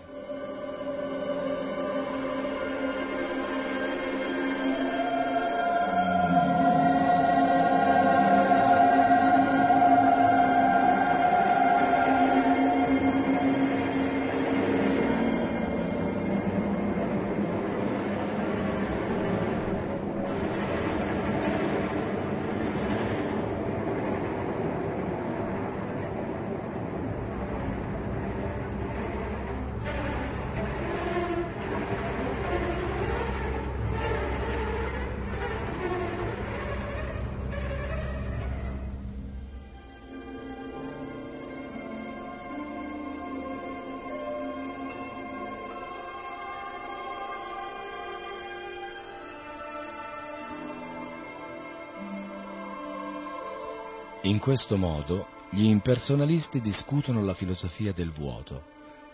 In 54.25 54.39
questo 54.39 54.77
modo 54.77 55.27
gli 55.49 55.65
impersonalisti 55.65 56.62
discutono 56.62 57.21
la 57.25 57.33
filosofia 57.33 57.91
del 57.91 58.09
vuoto, 58.09 58.63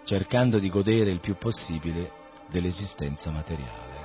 cercando 0.04 0.60
di 0.60 0.70
godere 0.70 1.10
il 1.10 1.20
più 1.20 1.36
possibile 1.36 2.12
dell'esistenza 2.48 3.32
materiale. 3.32 3.98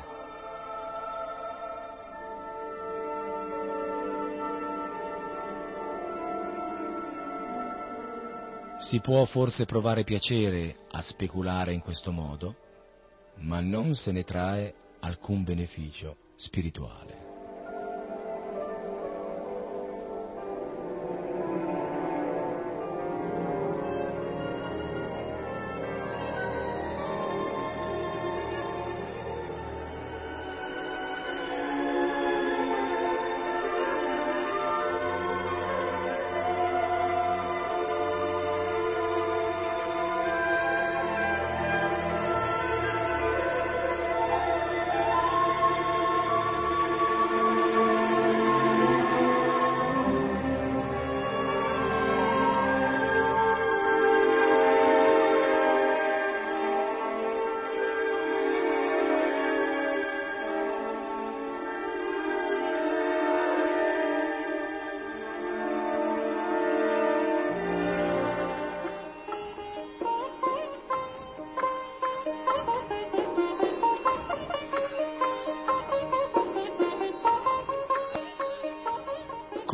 Si 8.79 8.99
può 9.01 9.27
forse 9.27 9.67
provare 9.67 10.05
piacere 10.05 10.75
a 10.90 11.03
speculare 11.03 11.75
in 11.75 11.81
questo 11.81 12.12
modo, 12.12 12.57
ma 13.40 13.61
non 13.61 13.95
se 13.95 14.11
ne 14.11 14.25
trae 14.25 14.75
alcun 15.01 15.45
beneficio 15.45 16.17
spirituale. 16.37 17.24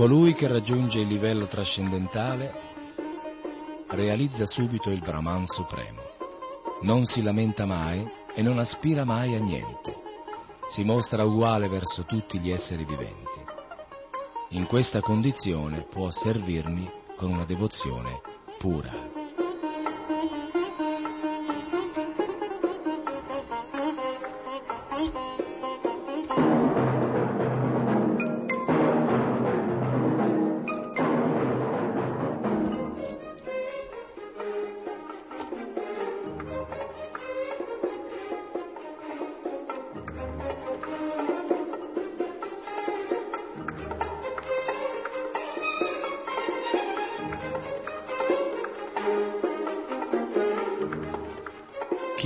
Colui 0.00 0.32
che 0.32 0.48
raggiunge 0.48 0.98
il 0.98 1.06
livello 1.06 1.46
trascendentale 1.46 2.54
realizza 3.88 4.46
subito 4.46 4.88
il 4.88 5.00
Brahman 5.00 5.46
supremo. 5.46 6.00
Non 6.80 7.04
si 7.04 7.20
lamenta 7.20 7.66
mai 7.66 8.10
e 8.34 8.40
non 8.40 8.58
aspira 8.58 9.04
mai 9.04 9.34
a 9.34 9.40
niente. 9.40 10.00
Si 10.70 10.84
mostra 10.84 11.24
uguale 11.24 11.68
verso 11.68 12.04
tutti 12.04 12.38
gli 12.38 12.50
esseri 12.50 12.86
viventi. 12.86 13.44
In 14.52 14.64
questa 14.64 15.02
condizione 15.02 15.82
può 15.82 16.10
servirmi 16.10 16.90
con 17.16 17.32
una 17.32 17.44
devozione 17.44 18.22
pura. 18.58 19.19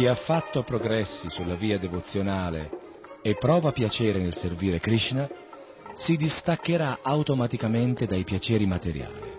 Chi 0.04 0.10
ha 0.10 0.14
fatto 0.16 0.62
progressi 0.64 1.30
sulla 1.30 1.54
via 1.54 1.78
devozionale 1.78 2.70
e 3.22 3.36
prova 3.36 3.72
piacere 3.72 4.18
nel 4.20 4.34
servire 4.34 4.78
Krishna, 4.78 5.26
si 5.94 6.16
distaccherà 6.16 6.98
automaticamente 7.00 8.04
dai 8.04 8.22
piaceri 8.22 8.66
materiali. 8.66 9.32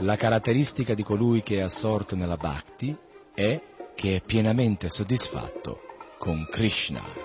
La 0.00 0.16
caratteristica 0.16 0.92
di 0.92 1.02
colui 1.02 1.42
che 1.42 1.56
è 1.56 1.60
assorto 1.62 2.14
nella 2.14 2.36
bhakti 2.36 2.94
è 3.32 3.58
che 3.94 4.16
è 4.16 4.20
pienamente 4.20 4.90
soddisfatto 4.90 5.80
con 6.18 6.46
Krishna. 6.50 7.23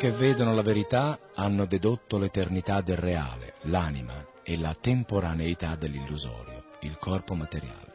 Che 0.00 0.12
vedono 0.12 0.54
la 0.54 0.62
verità 0.62 1.18
hanno 1.34 1.66
dedotto 1.66 2.16
l'eternità 2.16 2.80
del 2.80 2.96
reale, 2.96 3.56
l'anima 3.64 4.26
e 4.42 4.58
la 4.58 4.74
temporaneità 4.74 5.74
dell'illusorio, 5.74 6.64
il 6.80 6.96
corpo 6.96 7.34
materiale. 7.34 7.92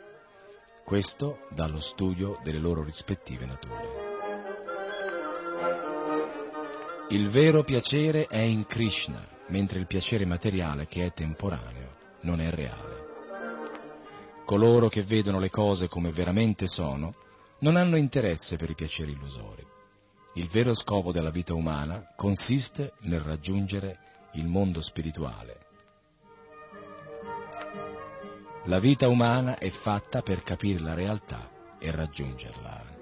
Questo 0.84 1.48
dallo 1.50 1.80
studio 1.80 2.38
delle 2.44 2.60
loro 2.60 2.84
rispettive 2.84 3.48
nature. 3.48 4.04
Il 7.10 7.32
vero 7.32 7.64
piacere 7.64 8.28
è 8.28 8.42
in 8.42 8.68
Krishna, 8.68 9.26
mentre 9.48 9.80
il 9.80 9.88
piacere 9.88 10.26
materiale, 10.26 10.86
che 10.86 11.08
è 11.08 11.12
temporaneo, 11.12 11.96
non 12.22 12.40
è 12.40 12.52
reale. 12.52 13.04
Coloro 14.46 14.90
che 14.90 15.02
vedono 15.02 15.40
le 15.40 15.50
cose 15.50 15.88
come 15.88 16.12
veramente 16.12 16.68
sono 16.68 17.16
non 17.62 17.76
hanno 17.76 17.96
interesse 17.98 18.58
per 18.58 18.70
i 18.70 18.76
piaceri 18.76 19.14
illusori. 19.14 19.74
Il 20.38 20.50
vero 20.50 20.74
scopo 20.74 21.14
della 21.14 21.30
vita 21.30 21.54
umana 21.54 22.12
consiste 22.16 22.94
nel 23.02 23.22
raggiungere 23.22 24.00
il 24.34 24.46
mondo 24.46 24.82
spirituale. 24.82 25.66
La 28.66 28.80
vita 28.80 29.08
umana 29.08 29.58
è 29.58 29.70
fatta 29.70 30.22
per 30.22 30.44
capire 30.44 30.80
la 30.80 30.94
realtà 30.94 31.78
e 31.80 31.90
raggiungerla. 31.90 32.95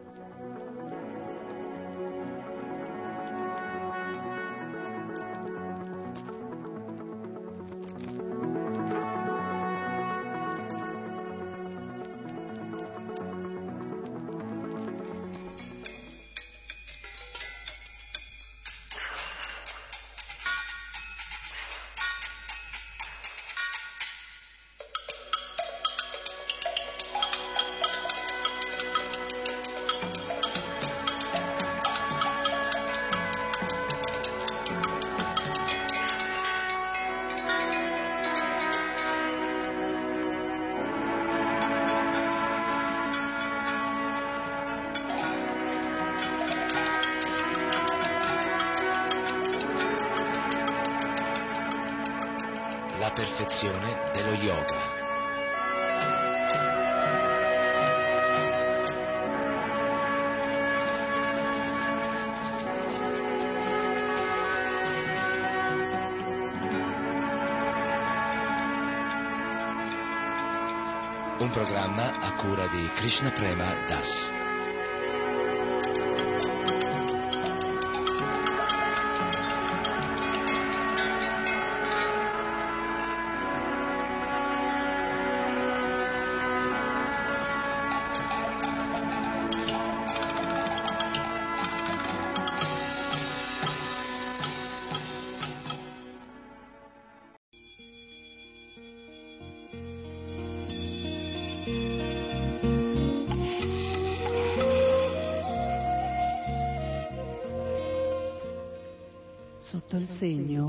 Krishna 73.03 73.31
Prema 73.31 73.75
Das. 73.89 74.22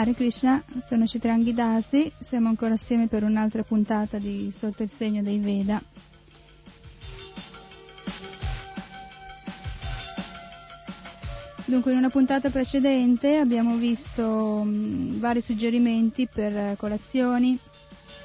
Hare 0.00 0.14
Krishna, 0.14 0.64
sono 0.88 1.06
Citrangi 1.06 1.52
Dasi, 1.52 2.10
siamo 2.20 2.48
ancora 2.48 2.72
assieme 2.72 3.06
per 3.06 3.22
un'altra 3.22 3.62
puntata 3.64 4.16
di 4.16 4.50
Sotto 4.56 4.82
il 4.82 4.88
segno 4.88 5.20
dei 5.22 5.38
Veda. 5.38 5.78
Dunque, 11.66 11.92
in 11.92 11.98
una 11.98 12.08
puntata 12.08 12.48
precedente 12.48 13.36
abbiamo 13.36 13.76
visto 13.76 14.62
mh, 14.64 15.18
vari 15.18 15.42
suggerimenti 15.42 16.26
per 16.26 16.78
colazioni, 16.78 17.58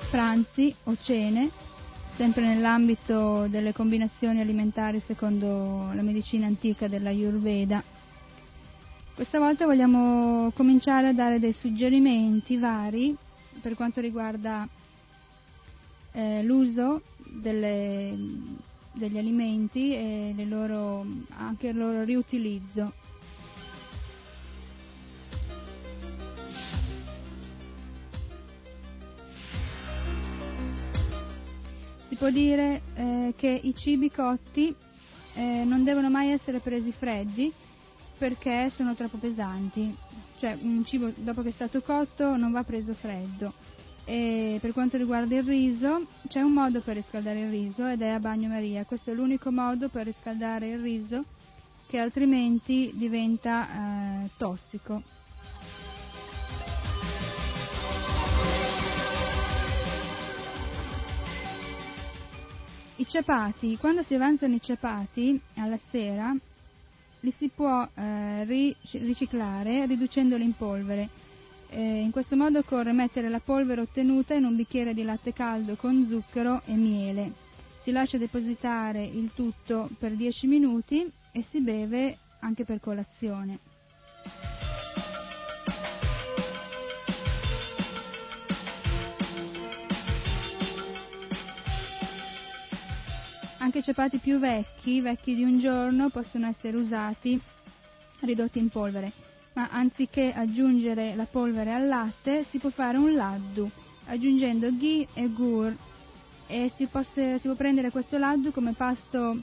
pranzi 0.09 0.73
o 0.85 0.95
cene, 0.97 1.49
sempre 2.11 2.45
nell'ambito 2.47 3.47
delle 3.49 3.73
combinazioni 3.73 4.39
alimentari 4.39 5.01
secondo 5.01 5.91
la 5.93 6.01
medicina 6.01 6.47
antica 6.47 6.87
della 6.87 7.09
Ayurveda. 7.09 7.83
Questa 9.15 9.39
volta 9.39 9.65
vogliamo 9.65 10.51
cominciare 10.51 11.07
a 11.07 11.13
dare 11.13 11.39
dei 11.39 11.53
suggerimenti 11.53 12.57
vari 12.57 13.15
per 13.61 13.73
quanto 13.73 14.01
riguarda 14.01 14.67
eh, 16.11 16.43
l'uso 16.43 17.01
delle, 17.23 18.13
degli 18.91 19.17
alimenti 19.17 19.93
e 19.93 20.33
loro, 20.45 21.05
anche 21.29 21.67
il 21.67 21.77
loro 21.77 22.03
riutilizzo. 22.03 22.91
Si 32.09 32.15
può 32.17 32.29
dire 32.31 32.81
eh, 32.95 33.33
che 33.37 33.61
i 33.63 33.73
cibi 33.77 34.11
cotti 34.11 34.75
eh, 35.35 35.63
non 35.63 35.85
devono 35.85 36.09
mai 36.09 36.31
essere 36.31 36.59
presi 36.59 36.91
freddi 36.91 37.53
perché 38.17 38.69
sono 38.69 38.95
troppo 38.95 39.17
pesanti. 39.17 39.95
Cioè 40.39 40.57
un 40.61 40.83
cibo 40.85 41.11
dopo 41.15 41.41
che 41.41 41.49
è 41.49 41.51
stato 41.51 41.81
cotto 41.81 42.35
non 42.35 42.51
va 42.51 42.63
preso 42.63 42.93
freddo. 42.93 43.53
E 44.05 44.59
per 44.61 44.71
quanto 44.71 44.97
riguarda 44.97 45.35
il 45.35 45.43
riso, 45.43 46.05
c'è 46.27 46.41
un 46.41 46.53
modo 46.53 46.81
per 46.81 46.95
riscaldare 46.95 47.39
il 47.39 47.49
riso 47.49 47.87
ed 47.87 48.01
è 48.01 48.09
a 48.09 48.19
bagnomaria. 48.19 48.85
Questo 48.85 49.11
è 49.11 49.13
l'unico 49.13 49.51
modo 49.51 49.89
per 49.89 50.05
riscaldare 50.05 50.69
il 50.69 50.79
riso 50.79 51.23
che 51.87 51.97
altrimenti 51.97 52.91
diventa 52.95 54.23
eh, 54.23 54.29
tossico. 54.37 55.01
I 62.97 63.05
ciapati, 63.07 63.77
quando 63.77 64.03
si 64.03 64.13
avanzano 64.13 64.55
i 64.55 64.61
ciapati 64.61 65.39
alla 65.55 65.77
sera, 65.89 66.33
li 67.25 67.31
si 67.31 67.49
può 67.49 67.81
eh, 67.95 68.43
riciclare 68.43 69.87
riducendoli 69.87 70.43
in 70.43 70.55
polvere. 70.55 71.09
Eh, 71.69 72.01
in 72.01 72.11
questo 72.11 72.35
modo 72.35 72.59
occorre 72.59 72.91
mettere 72.93 73.29
la 73.29 73.39
polvere 73.39 73.81
ottenuta 73.81 74.35
in 74.35 74.45
un 74.45 74.55
bicchiere 74.55 74.93
di 74.93 75.01
latte 75.03 75.33
caldo 75.33 75.75
con 75.75 76.05
zucchero 76.07 76.61
e 76.65 76.75
miele. 76.75 77.31
Si 77.81 77.91
lascia 77.91 78.19
depositare 78.19 79.03
il 79.03 79.31
tutto 79.33 79.89
per 79.97 80.11
10 80.13 80.45
minuti 80.47 81.11
e 81.31 81.41
si 81.41 81.61
beve 81.61 82.15
anche 82.41 82.63
per 82.63 82.79
colazione. 82.79 83.57
Anche 93.65 93.81
ciapati 93.81 94.19
più 94.19 94.37
vecchi, 94.37 95.01
vecchi 95.01 95.33
di 95.33 95.41
un 95.43 95.57
giorno, 95.57 96.09
possono 96.09 96.45
essere 96.45 96.77
usati 96.77 97.41
ridotti 98.19 98.59
in 98.59 98.69
polvere, 98.69 99.11
ma 99.53 99.69
anziché 99.71 100.31
aggiungere 100.31 101.15
la 101.15 101.25
polvere 101.25 101.73
al 101.73 101.87
latte 101.87 102.43
si 102.43 102.59
può 102.59 102.69
fare 102.69 102.97
un 102.97 103.15
laddu 103.15 103.67
aggiungendo 104.05 104.69
ghee 104.77 105.07
e 105.15 105.29
gur. 105.29 105.75
E 106.45 106.71
si, 106.75 106.85
posse, 106.85 107.39
si 107.39 107.47
può 107.47 107.55
prendere 107.55 107.89
questo 107.89 108.19
laddu 108.19 108.51
come 108.51 108.73
pasto 108.73 109.41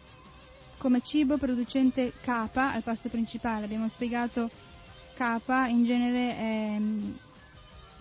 come 0.79 1.01
cibo 1.01 1.37
producente 1.37 2.13
capa 2.23 2.73
al 2.75 2.85
pasto 2.85 3.09
principale. 3.09 3.65
Abbiamo 3.65 3.89
spiegato 3.89 4.49
capa 5.15 5.67
in 5.67 5.83
genere 5.85 6.37
è 6.37 6.81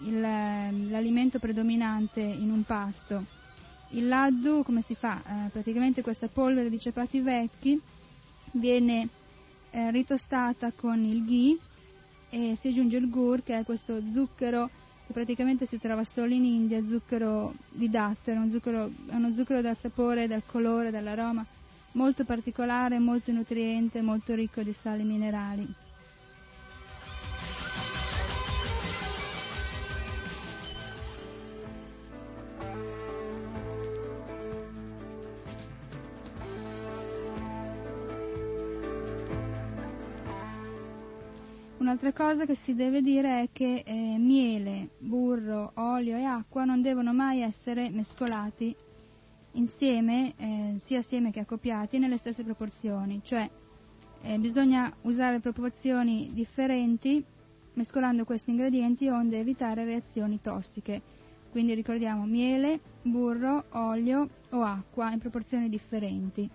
il, 0.06 0.20
l'alimento 0.92 1.40
predominante 1.40 2.22
in 2.22 2.52
un 2.52 2.64
pasto 2.64 3.40
il 3.92 4.08
laddu 4.08 4.64
come 4.64 4.82
si 4.82 4.96
fa? 4.96 5.22
Eh, 5.26 5.50
praticamente 5.50 6.02
questa 6.02 6.28
polvere 6.28 6.70
di 6.70 6.80
ciapati 6.80 7.22
vecchi 7.22 7.80
viene 8.54 9.10
eh, 9.72 9.92
ritostata 9.92 10.72
con 10.74 11.04
il 11.04 11.26
ghee 11.26 11.58
e 12.30 12.56
si 12.58 12.70
aggiunge 12.70 12.98
il 12.98 13.10
gur 13.10 13.44
che 13.44 13.58
è 13.58 13.64
questo 13.64 14.02
zucchero 14.14 14.70
che 15.06 15.14
praticamente 15.14 15.66
si 15.66 15.78
trova 15.78 16.04
solo 16.04 16.34
in 16.34 16.46
India, 16.46 16.84
zucchero 16.86 17.54
di 17.70 17.90
datto, 17.90 18.32
è, 18.32 18.34
è 18.34 18.38
uno 18.38 19.34
zucchero 19.34 19.62
dal 19.62 19.78
sapore, 19.78 20.28
dal 20.28 20.44
colore, 20.46 20.92
dall'aroma 20.92 21.46
molto 21.94 22.24
particolare, 22.24 23.00
molto 23.00 23.32
nutriente, 23.32 24.02
molto 24.02 24.34
ricco 24.34 24.62
di 24.64 24.74
sali 24.74 25.04
minerali. 25.04 25.68
Un'altra 41.92 42.14
cosa 42.14 42.46
che 42.46 42.56
si 42.56 42.74
deve 42.74 43.02
dire 43.02 43.42
è 43.42 43.50
che 43.52 43.84
eh, 43.86 44.18
miele, 44.18 44.92
burro, 45.00 45.74
olio 45.76 46.16
e 46.16 46.24
acqua 46.24 46.64
non 46.64 46.82
devono 46.82 47.12
mai 47.12 47.42
essere 47.42 47.90
mescolati 47.90 48.74
insieme, 49.56 50.34
eh, 50.38 50.76
sia 50.86 51.00
assieme 51.00 51.32
che 51.32 51.42
accoppiati, 51.42 51.98
nelle 52.00 52.16
stesse 52.16 52.44
proporzioni, 52.44 53.20
cioè 53.26 53.50
eh, 54.22 54.40
bisogna 54.40 54.90
usare 55.02 55.42
proporzioni 55.42 56.32
differenti 56.32 57.22
mescolando 57.74 58.24
questi 58.24 58.52
ingredienti 58.52 59.10
onde 59.10 59.40
evitare 59.40 59.84
reazioni 59.84 60.40
tossiche. 60.40 61.02
Quindi 61.52 61.74
ricordiamo 61.74 62.24
miele, 62.24 62.80
burro, 63.02 63.66
olio 63.72 64.30
o 64.52 64.62
acqua 64.62 65.12
in 65.12 65.20
proporzioni 65.20 65.68
differenti. 65.68 66.50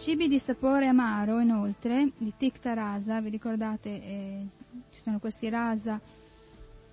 Cibi 0.00 0.28
di 0.28 0.38
sapore 0.38 0.86
amaro, 0.86 1.40
inoltre, 1.40 2.12
di 2.16 2.32
tikta 2.38 2.72
rasa, 2.72 3.20
vi 3.20 3.28
ricordate, 3.28 3.88
eh, 3.90 4.46
ci 4.92 4.98
sono 5.00 5.18
questi 5.18 5.50
rasa, 5.50 6.00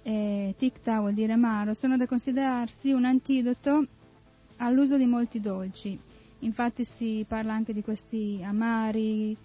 eh, 0.03 0.53
tikta 0.57 0.99
vuol 0.99 1.13
dire 1.13 1.31
amaro, 1.31 1.73
sono 1.73 1.95
da 1.95 2.05
considerarsi 2.05 2.91
un 2.91 3.05
antidoto 3.05 3.87
all'uso 4.57 4.97
di 4.97 5.05
molti 5.05 5.39
dolci. 5.39 5.97
Infatti 6.39 6.83
si 6.83 7.23
parla 7.25 7.53
anche 7.53 7.71
di 7.71 7.81
questi 7.81 8.41
amari 8.43 9.35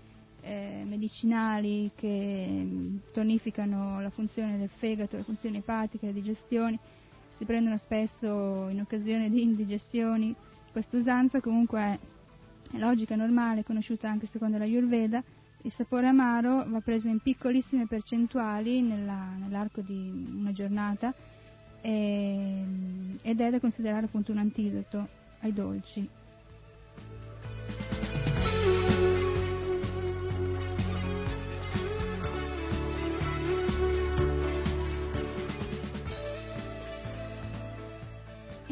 eh, 0.41 0.83
medicinali 0.85 1.93
che 1.95 2.47
mm, 2.65 2.97
tonificano 3.13 4.01
la 4.01 4.11
funzione 4.11 4.59
del 4.59 4.71
fegato, 4.71 5.17
le 5.17 5.23
funzioni 5.23 5.59
epatiche, 5.59 6.07
le 6.07 6.13
digestioni, 6.13 6.77
si 7.29 7.45
prendono 7.45 7.77
spesso 7.77 8.67
in 8.71 8.81
occasione 8.81 9.31
di 9.31 9.41
indigestioni. 9.41 10.35
Questa 10.73 10.97
usanza 10.97 11.41
comunque 11.41 11.81
è, 11.81 11.99
è 12.73 12.79
logica, 12.79 13.15
normale, 13.17 13.65
conosciuta 13.65 14.09
anche 14.09 14.27
secondo 14.27 14.59
la 14.59 14.65
Ayurveda. 14.65 15.23
Il 15.63 15.73
sapore 15.73 16.09
amaro 16.09 16.65
va 16.67 16.81
preso 16.81 17.09
in 17.09 17.21
piccolissime 17.21 17.87
percentuali 17.87 18.81
nella, 18.81 19.35
nell'arco 19.39 19.81
di 19.81 20.27
una 20.35 20.51
giornata 20.53 21.15
e, 21.81 22.65
ed 23.21 23.41
è 23.41 23.51
da 23.51 23.61
considerare 23.61 24.07
appunto 24.07 24.33
un 24.33 24.39
antidoto 24.39 25.07
ai 25.41 25.53
dolci. 25.53 26.09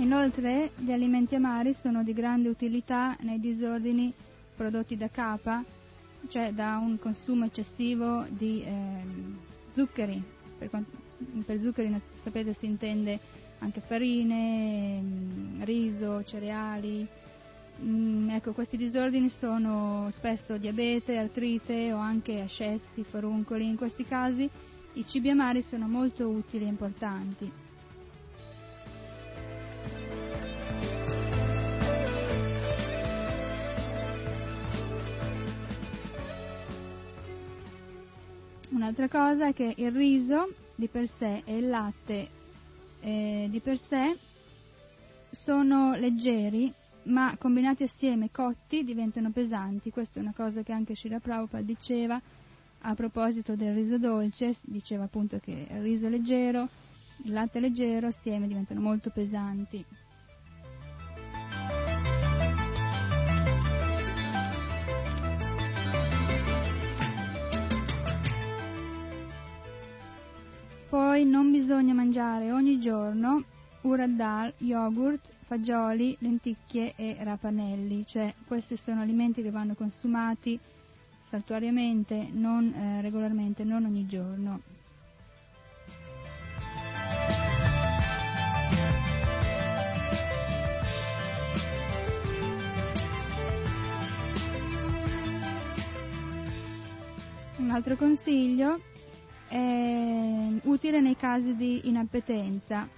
Inoltre 0.00 0.70
gli 0.76 0.92
alimenti 0.92 1.34
amari 1.34 1.74
sono 1.74 2.02
di 2.02 2.14
grande 2.14 2.48
utilità 2.48 3.14
nei 3.20 3.38
disordini 3.38 4.10
prodotti 4.56 4.96
da 4.96 5.10
capa, 5.10 5.62
cioè 6.28 6.52
da 6.52 6.78
un 6.78 6.98
consumo 6.98 7.44
eccessivo 7.44 8.24
di 8.30 8.62
eh, 8.64 8.72
zuccheri. 9.74 10.22
Per, 10.56 10.70
per, 11.44 11.58
zuccheri 11.60 12.00
sapete 12.14 12.54
si 12.54 12.64
intende 12.64 13.20
anche 13.58 13.80
farine, 13.80 15.00
mm, 15.02 15.62
riso, 15.64 16.24
cereali. 16.24 17.06
Mm, 17.82 18.30
ecco, 18.30 18.52
questi 18.52 18.78
disordini 18.78 19.28
sono 19.28 20.08
spesso 20.12 20.56
diabete, 20.56 21.18
artrite 21.18 21.92
o 21.92 21.98
anche 21.98 22.40
ascessi, 22.40 23.04
foruncoli. 23.04 23.66
In 23.66 23.76
questi 23.76 24.06
casi 24.06 24.48
i 24.94 25.06
cibi 25.06 25.28
amari 25.28 25.60
sono 25.60 25.86
molto 25.86 26.26
utili 26.26 26.64
e 26.64 26.68
importanti. 26.68 27.68
Un'altra 38.70 39.08
cosa 39.08 39.48
è 39.48 39.52
che 39.52 39.74
il 39.76 39.90
riso 39.90 40.52
di 40.76 40.86
per 40.86 41.08
sé 41.08 41.42
e 41.44 41.56
il 41.58 41.68
latte 41.68 42.28
eh, 43.00 43.48
di 43.50 43.58
per 43.60 43.78
sé 43.78 44.16
sono 45.30 45.96
leggeri, 45.96 46.72
ma 47.04 47.34
combinati 47.36 47.82
assieme, 47.82 48.30
cotti, 48.30 48.84
diventano 48.84 49.30
pesanti. 49.30 49.90
Questa 49.90 50.20
è 50.20 50.22
una 50.22 50.34
cosa 50.34 50.62
che 50.62 50.72
anche 50.72 50.94
Shira 50.94 51.18
Prabhupada 51.18 51.64
diceva 51.64 52.20
a 52.82 52.94
proposito 52.94 53.56
del 53.56 53.74
riso 53.74 53.98
dolce, 53.98 54.54
diceva 54.62 55.04
appunto 55.04 55.38
che 55.38 55.66
il 55.68 55.82
riso 55.82 56.08
leggero, 56.08 56.68
il 57.24 57.32
latte 57.32 57.58
leggero 57.58 58.06
assieme 58.06 58.46
diventano 58.46 58.80
molto 58.80 59.10
pesanti. 59.10 59.84
Poi 71.20 71.28
non 71.28 71.50
bisogna 71.50 71.92
mangiare 71.92 72.50
ogni 72.50 72.80
giorno 72.80 73.44
urad 73.82 74.54
yogurt, 74.56 75.30
fagioli, 75.44 76.16
lenticchie 76.20 76.94
e 76.96 77.14
rapanelli, 77.20 78.06
cioè 78.06 78.32
questi 78.46 78.74
sono 78.76 79.02
alimenti 79.02 79.42
che 79.42 79.50
vanno 79.50 79.74
consumati 79.74 80.58
saltuariamente, 81.26 82.30
non 82.32 82.72
eh, 82.72 83.02
regolarmente, 83.02 83.64
non 83.64 83.84
ogni 83.84 84.06
giorno. 84.06 84.62
Un 97.58 97.70
altro 97.70 97.94
consiglio 97.96 98.80
è 99.50 100.60
utile 100.62 101.00
nei 101.00 101.16
casi 101.16 101.56
di 101.56 101.88
inappetenza. 101.88 102.88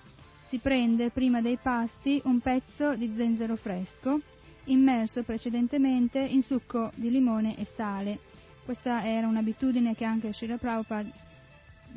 Si 0.48 0.59
prende 0.59 1.09
prima 1.11 1.40
dei 1.40 1.57
pasti 1.57 2.20
un 2.24 2.40
pezzo 2.40 2.94
di 2.94 3.12
zenzero 3.16 3.57
fresco 3.57 4.20
immerso 4.64 5.22
precedentemente 5.22 6.18
in 6.18 6.42
succo 6.42 6.90
di 6.94 7.11
limone 7.11 7.57
e 7.57 7.66
sale. 7.74 8.18
Questa 8.64 9.05
era 9.05 9.26
un'abitudine 9.26 9.94
che 9.94 10.05
anche 10.05 10.32
Srila 10.32 10.59
Prabhupada 10.59 11.09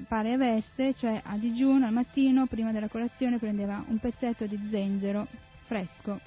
pare 0.07 0.33
avesse, 0.33 0.93
cioè 0.95 1.21
a 1.23 1.37
digiuno 1.37 1.85
al 1.85 1.93
mattino 1.93 2.47
prima 2.47 2.71
della 2.71 2.87
colazione 2.87 3.37
prendeva 3.37 3.83
un 3.87 3.99
pezzetto 3.99 4.45
di 4.45 4.59
zenzero 4.71 5.27
fresco. 5.65 6.19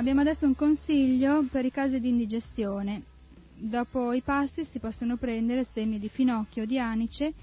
Abbiamo 0.00 0.22
adesso 0.22 0.46
un 0.46 0.54
consiglio 0.54 1.44
per 1.50 1.66
i 1.66 1.70
casi 1.70 2.00
di 2.00 2.08
indigestione. 2.08 3.02
Dopo 3.54 4.14
i 4.14 4.22
pasti 4.22 4.64
si 4.64 4.78
possono 4.78 5.18
prendere 5.18 5.64
semi 5.64 5.98
di 5.98 6.08
finocchio 6.08 6.62
o 6.62 6.64
di 6.64 6.78
anice 6.78 7.34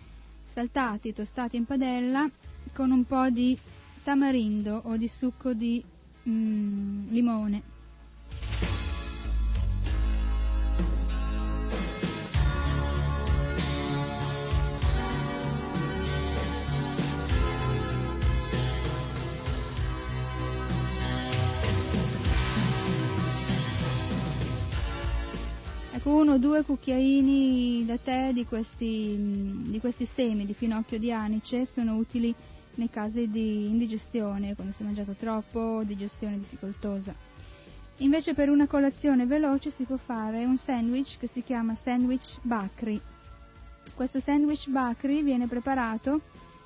saltati, 0.43 1.14
tostati 1.14 1.55
in 1.55 1.66
padella 1.66 2.28
con 2.74 2.89
un 2.89 3.05
po' 3.05 3.30
di 3.30 3.55
tamarindo 4.01 4.82
o 4.86 4.97
di 4.97 5.08
succo 5.08 5.53
di 5.53 5.84
mm, 6.28 7.10
limone. 7.12 7.62
Uno 26.08 26.34
o 26.34 26.38
due 26.38 26.64
cucchiaini 26.64 27.84
da 27.86 27.97
tè 27.97 28.32
di 28.32 28.45
questi, 28.45 29.14
mm, 29.18 29.72
di 29.72 29.80
questi 29.82 30.05
semi 30.05 30.45
di 30.45 30.53
finocchio 30.53 30.97
di 30.97 31.12
anice 31.12 31.66
sono 31.66 31.95
utili 31.97 32.34
nei 32.76 32.89
casi 32.89 33.30
di 33.30 33.66
indigestione, 33.68 34.55
quando 34.55 34.74
si 34.74 34.84
è 34.84 34.86
mangiato 34.86 35.14
troppo 35.14 35.60
o 35.60 35.84
digestione 35.84 36.39
difficoltosa. 36.39 37.14
Invece 37.97 38.34
per 38.34 38.49
una 38.49 38.68
colazione 38.68 39.26
veloce 39.26 39.72
si 39.72 39.84
può 39.84 39.97
fare 39.97 40.45
un 40.45 40.58
sandwich 40.58 41.18
che 41.18 41.28
si 41.28 41.41
chiama 41.41 41.76
sandwich 41.76 42.38
bakri. 42.41 43.01
Questo 43.93 44.22
sandwich 44.22 44.70
bakri 44.70 45.24
viene 45.24 45.47
preparato 45.47 46.22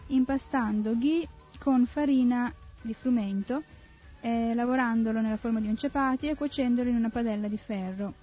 impastando 0.07 0.95
ghee 0.97 1.27
con 1.57 1.87
farina 1.87 2.53
di 2.81 2.93
frumento, 2.93 3.63
eh, 4.19 4.53
lavorandolo 4.53 5.19
nella 5.19 5.37
forma 5.37 5.59
di 5.59 5.67
un 5.67 5.77
ciapati 5.77 6.27
e 6.27 6.35
cuocendolo 6.35 6.89
in 6.89 6.95
una 6.95 7.09
padella 7.09 7.47
di 7.47 7.57
ferro 7.57 8.20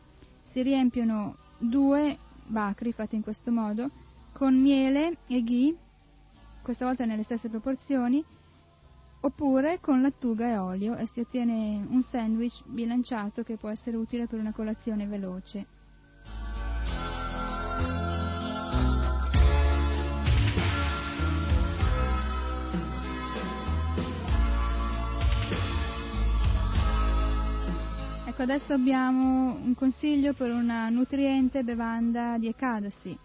si 0.59 0.64
riempiono 0.64 1.36
due 1.56 2.18
bacri 2.46 2.90
fatti 2.90 3.14
in 3.14 3.22
questo 3.22 3.52
modo 3.52 3.88
con 4.32 4.61
miele 4.61 5.18
e 5.28 5.40
ghee, 5.44 5.72
questa 6.62 6.84
volta 6.84 7.04
nelle 7.04 7.22
stesse 7.22 7.48
proporzioni, 7.48 8.24
oppure 9.20 9.78
con 9.80 10.02
lattuga 10.02 10.48
e 10.48 10.56
olio 10.56 10.96
e 10.96 11.06
si 11.06 11.20
ottiene 11.20 11.86
un 11.88 12.02
sandwich 12.02 12.64
bilanciato 12.66 13.44
che 13.44 13.56
può 13.56 13.68
essere 13.68 13.96
utile 13.96 14.26
per 14.26 14.40
una 14.40 14.52
colazione 14.52 15.06
veloce. 15.06 15.78
Ecco, 28.41 28.53
adesso 28.53 28.72
abbiamo 28.72 29.57
un 29.64 29.74
consiglio 29.74 30.32
per 30.32 30.53
una 30.53 30.89
nutriente 30.91 31.64
bevanda 31.64 32.39
di 32.39 32.47
Ekadasi. 32.47 33.18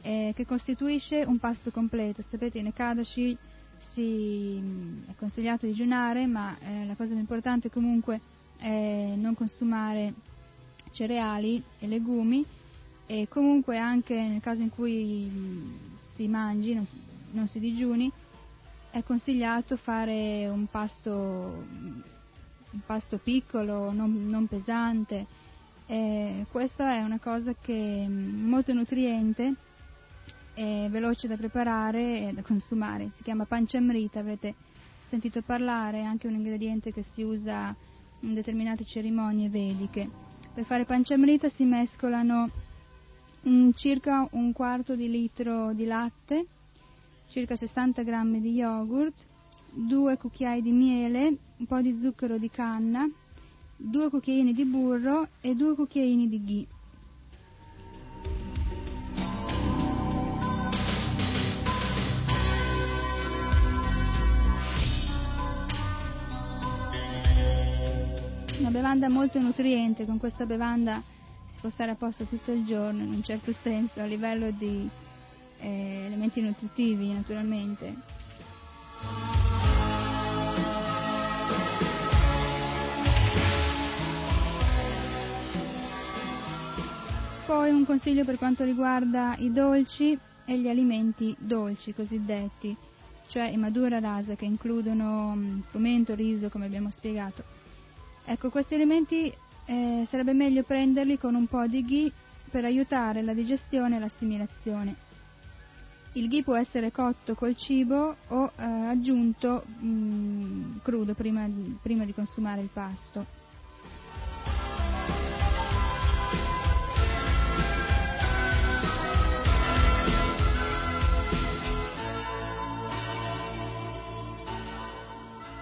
eh, 0.00 0.32
che 0.34 0.46
costituisce 0.46 1.22
un 1.22 1.36
pasto 1.38 1.70
completo. 1.70 2.22
Sapete, 2.22 2.58
in 2.58 2.68
Ekadashi 2.68 3.36
si, 3.92 4.56
è 5.06 5.12
consigliato 5.18 5.66
digiunare, 5.66 6.24
ma 6.24 6.56
eh, 6.60 6.86
la 6.86 6.94
cosa 6.94 7.10
più 7.10 7.18
importante 7.18 7.68
comunque 7.68 8.22
è 8.56 9.12
non 9.16 9.34
consumare 9.34 10.14
cereali 10.92 11.62
e 11.78 11.86
legumi 11.86 12.42
e 13.04 13.26
comunque 13.28 13.76
anche 13.76 14.14
nel 14.14 14.40
caso 14.40 14.62
in 14.62 14.70
cui 14.70 15.30
si 16.14 16.26
mangi, 16.26 16.72
non, 16.72 16.86
non 17.32 17.48
si 17.48 17.58
digiuni, 17.60 18.10
è 18.92 19.02
consigliato 19.02 19.76
fare 19.76 20.48
un 20.48 20.64
pasto, 20.70 21.10
un 21.10 22.02
pasto 22.84 23.18
piccolo, 23.18 23.92
non, 23.92 24.28
non 24.28 24.46
pesante. 24.46 25.26
E 25.86 26.44
questa 26.50 26.94
è 26.94 27.02
una 27.02 27.18
cosa 27.18 27.54
che 27.54 28.04
è 28.04 28.08
molto 28.08 28.72
nutriente 28.72 29.54
è 30.58 30.88
veloce 30.90 31.28
da 31.28 31.36
preparare 31.36 32.28
e 32.28 32.32
da 32.32 32.42
consumare. 32.42 33.10
Si 33.14 33.22
chiama 33.22 33.44
panchamrita, 33.44 34.18
avrete 34.18 34.56
sentito 35.06 35.40
parlare, 35.40 36.00
è 36.00 36.02
anche 36.02 36.26
un 36.26 36.34
ingrediente 36.34 36.92
che 36.92 37.04
si 37.04 37.22
usa 37.22 37.74
in 38.20 38.34
determinate 38.34 38.84
cerimonie 38.84 39.48
vediche. 39.48 40.10
Per 40.52 40.64
fare 40.64 40.84
panchamrita 40.84 41.48
si 41.48 41.62
mescolano 41.62 42.50
un, 43.42 43.72
circa 43.74 44.26
un 44.32 44.52
quarto 44.52 44.96
di 44.96 45.08
litro 45.08 45.72
di 45.72 45.84
latte, 45.84 46.46
circa 47.28 47.54
60 47.54 48.02
grammi 48.02 48.40
di 48.40 48.54
yogurt, 48.54 49.14
due 49.72 50.16
cucchiai 50.16 50.62
di 50.62 50.72
miele, 50.72 51.36
un 51.56 51.66
po' 51.66 51.80
di 51.80 51.98
zucchero 51.98 52.38
di 52.38 52.50
canna, 52.50 53.08
due 53.76 54.10
cucchiaini 54.10 54.52
di 54.52 54.64
burro 54.64 55.28
e 55.40 55.54
due 55.54 55.74
cucchiaini 55.74 56.28
di 56.28 56.44
ghee. 56.44 56.66
una 68.68 68.76
bevanda 68.76 69.08
molto 69.08 69.38
nutriente, 69.40 70.04
con 70.04 70.18
questa 70.18 70.44
bevanda 70.44 71.02
si 71.46 71.56
può 71.58 71.70
stare 71.70 71.92
a 71.92 71.94
posto 71.94 72.24
tutto 72.24 72.52
il 72.52 72.66
giorno 72.66 73.02
in 73.02 73.12
un 73.14 73.22
certo 73.22 73.50
senso 73.52 74.00
a 74.00 74.04
livello 74.04 74.50
di 74.50 74.86
eh, 75.60 76.04
elementi 76.04 76.42
nutritivi 76.42 77.10
naturalmente. 77.10 77.94
Poi 87.48 87.70
un 87.70 87.86
consiglio 87.86 88.26
per 88.26 88.36
quanto 88.36 88.62
riguarda 88.62 89.34
i 89.38 89.50
dolci 89.50 90.16
e 90.44 90.58
gli 90.58 90.68
alimenti 90.68 91.34
dolci 91.38 91.94
cosiddetti, 91.94 92.76
cioè 93.28 93.44
i 93.48 93.56
madura 93.56 94.00
rasa 94.00 94.34
che 94.34 94.44
includono 94.44 95.34
mm, 95.34 95.60
frumento, 95.60 96.14
riso 96.14 96.50
come 96.50 96.66
abbiamo 96.66 96.90
spiegato. 96.90 97.42
Ecco, 98.26 98.50
questi 98.50 98.74
elementi 98.74 99.32
eh, 99.64 100.04
sarebbe 100.06 100.34
meglio 100.34 100.62
prenderli 100.62 101.16
con 101.16 101.34
un 101.34 101.46
po' 101.46 101.66
di 101.66 101.82
ghee 101.86 102.12
per 102.50 102.66
aiutare 102.66 103.22
la 103.22 103.32
digestione 103.32 103.96
e 103.96 103.98
l'assimilazione. 103.98 104.94
Il 106.12 106.28
ghee 106.28 106.42
può 106.42 106.54
essere 106.54 106.92
cotto 106.92 107.34
col 107.34 107.56
cibo 107.56 108.14
o 108.28 108.52
eh, 108.58 108.62
aggiunto 108.62 109.64
mh, 109.64 109.86
mm, 109.86 110.76
crudo 110.82 111.14
prima, 111.14 111.48
prima 111.80 112.04
di 112.04 112.12
consumare 112.12 112.60
il 112.60 112.68
pasto. 112.70 113.37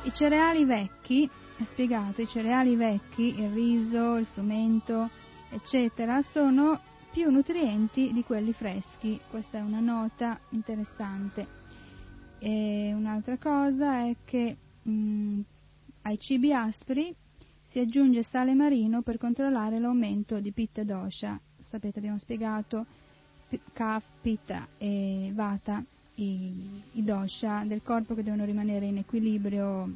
I 0.07 0.12
cereali 0.14 0.64
vecchi 0.64 1.28
ha 1.59 1.64
spiegato 1.64 2.22
i 2.22 2.28
cereali 2.28 2.76
vecchi, 2.76 3.40
il 3.40 3.50
riso, 3.50 4.14
il 4.14 4.26
frumento, 4.26 5.11
eccetera, 5.50 6.22
sono 6.22 6.80
più 7.11 7.28
nutrienti 7.28 8.12
di 8.12 8.22
quelli 8.22 8.52
freschi. 8.52 9.20
Questa 9.28 9.59
è 9.59 9.62
una 9.62 9.80
nota 9.80 10.38
interessante. 10.50 11.44
E 12.38 12.92
un'altra 12.94 13.36
cosa 13.36 14.07
è 14.07 14.14
che 14.24 14.57
mh, 14.82 14.90
mm, 14.90 15.40
ai 16.02 16.18
cibi 16.20 16.52
aspri 16.52 17.12
si 17.64 17.80
aggiunge 17.80 18.22
sale 18.22 18.54
marino 18.54 19.02
per 19.02 19.18
controllare 19.18 19.80
l'aumento 19.80 20.38
di 20.38 20.52
pitta 20.52 20.84
dosha. 20.84 21.36
Sapete, 21.59 21.98
abbiamo 21.98 22.20
spiegato 22.20 22.86
kaf, 23.72 24.04
pitta 24.22 24.68
e 24.78 25.32
vata, 25.34 25.82
i, 26.17 26.83
i 26.93 27.03
dosha 27.03 27.64
del 27.64 27.83
corpo 27.83 28.14
che 28.14 28.23
devono 28.23 28.45
rimanere 28.45 28.87
in 28.87 28.99
equilibrio 28.99 29.89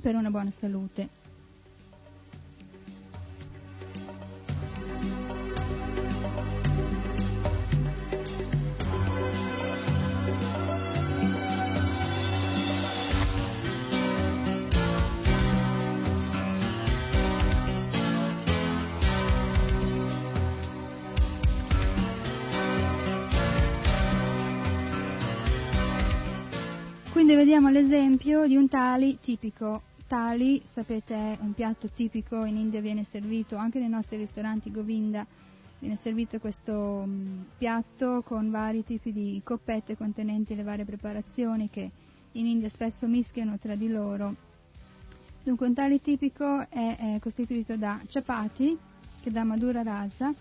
per 0.00 0.14
una 0.14 0.30
buona 0.30 0.50
salute. 0.50 1.20
L'esempio 27.92 28.46
di 28.46 28.56
un 28.56 28.68
tali 28.68 29.18
tipico 29.18 29.82
Tali, 30.06 30.62
sapete, 30.64 31.14
è 31.14 31.38
un 31.40 31.52
piatto 31.52 31.88
tipico, 31.88 32.44
in 32.44 32.56
India 32.56 32.80
viene 32.80 33.04
servito, 33.04 33.56
anche 33.56 33.78
nei 33.78 33.88
nostri 33.88 34.16
ristoranti 34.16 34.70
Govinda, 34.70 35.26
viene 35.78 35.96
servito 35.96 36.38
questo 36.38 37.04
mm, 37.06 37.40
piatto 37.56 38.22
con 38.22 38.50
vari 38.50 38.84
tipi 38.84 39.12
di 39.12 39.40
coppette 39.42 39.96
contenenti 39.96 40.54
le 40.54 40.62
varie 40.62 40.84
preparazioni 40.84 41.70
che 41.70 41.90
in 42.32 42.46
India 42.46 42.68
spesso 42.68 43.06
mischiano 43.06 43.58
tra 43.58 43.74
di 43.74 43.88
loro. 43.88 44.34
Dunque 45.42 45.66
un 45.66 45.74
tali 45.74 46.00
tipico 46.00 46.68
è, 46.68 47.14
è 47.14 47.18
costituito 47.18 47.76
da 47.76 48.00
chapati, 48.06 48.78
che 49.20 49.30
dà 49.30 49.44
madura 49.44 49.82
rasa, 49.82 50.32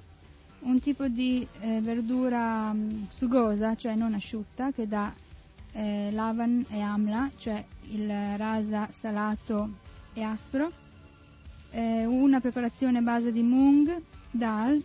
un 0.61 0.79
tipo 0.79 1.07
di 1.07 1.47
eh, 1.61 1.79
verdura 1.79 2.71
mh, 2.73 2.77
mm, 2.77 3.03
sugosa, 3.09 3.75
cioè 3.75 3.95
non 3.95 4.13
asciutta, 4.13 4.71
che 4.71 4.85
dà 4.85 5.13
eh, 5.73 6.09
lavan 6.11 6.65
e 6.69 6.79
amla, 6.81 7.31
cioè 7.37 7.63
il 7.89 8.07
rasa 8.37 8.89
salato 8.91 9.69
e 10.13 10.21
aspro, 10.23 10.71
eh, 11.71 12.05
una 12.05 12.39
preparazione 12.39 12.99
a 12.99 13.01
base 13.01 13.31
di 13.31 13.41
mung, 13.41 14.01
dal, 14.29 14.81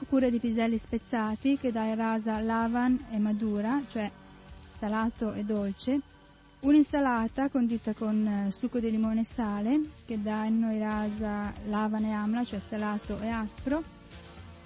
oppure 0.00 0.30
di 0.30 0.38
piselli 0.38 0.78
spezzati 0.78 1.58
che 1.58 1.72
dà 1.72 1.86
il 1.88 1.96
rasa 1.96 2.40
lavan 2.40 3.06
e 3.10 3.18
madura, 3.18 3.82
cioè 3.88 4.10
salato 4.78 5.32
e 5.32 5.44
dolce, 5.44 6.00
un'insalata 6.60 7.48
condita 7.48 7.94
con 7.94 8.26
eh, 8.26 8.50
succo 8.52 8.80
di 8.80 8.90
limone 8.90 9.20
e 9.20 9.24
sale 9.24 9.80
che 10.06 10.20
dà 10.20 10.44
in 10.44 10.58
noi 10.58 10.78
rasa 10.78 11.52
lavan 11.66 12.04
e 12.04 12.12
amla, 12.12 12.44
cioè 12.44 12.60
salato 12.60 13.20
e 13.20 13.28
aspro, 13.28 13.82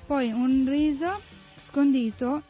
poi 0.07 0.31
un 0.33 0.67
riso 0.69 1.21
scondito, 1.57 2.43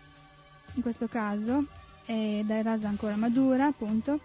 in 0.75 0.83
questo 0.83 1.07
caso 1.07 1.67
e 2.07 2.43
dai 2.47 2.63
rasa 2.63 2.89
ancora 2.89 3.17
madura 3.17 3.67
appunto 3.67 4.21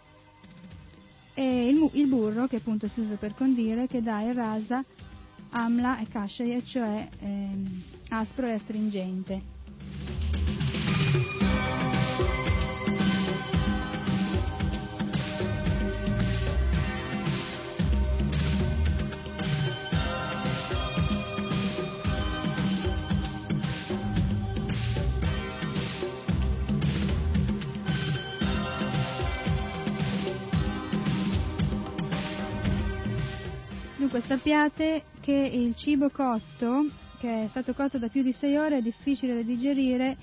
e 1.34 1.67
il, 1.67 1.89
il, 1.93 2.07
burro 2.07 2.47
che 2.47 2.55
appunto 2.57 2.88
si 2.88 3.01
usa 3.01 3.15
per 3.15 3.36
condire 3.36 3.88
che 3.88 4.01
dà 4.01 4.21
il 4.21 4.34
rasa 4.34 4.84
amla 5.49 5.99
e 5.99 6.07
kashaya 6.07 6.61
cioè 6.63 7.07
ehm, 7.19 7.84
aspro 8.09 8.47
e 8.47 8.53
astringente 8.53 9.41
Dunque 34.10 34.26
sappiate 34.26 35.03
che 35.20 35.34
il 35.34 35.76
cibo 35.76 36.10
cotto, 36.10 36.86
che 37.20 37.43
è 37.43 37.47
stato 37.49 37.74
cotto 37.74 37.97
da 37.97 38.08
più 38.08 38.24
di 38.24 38.32
6 38.32 38.55
ore, 38.55 38.78
è 38.78 38.82
difficile 38.82 39.36
da 39.36 39.41
digerire 39.41 40.16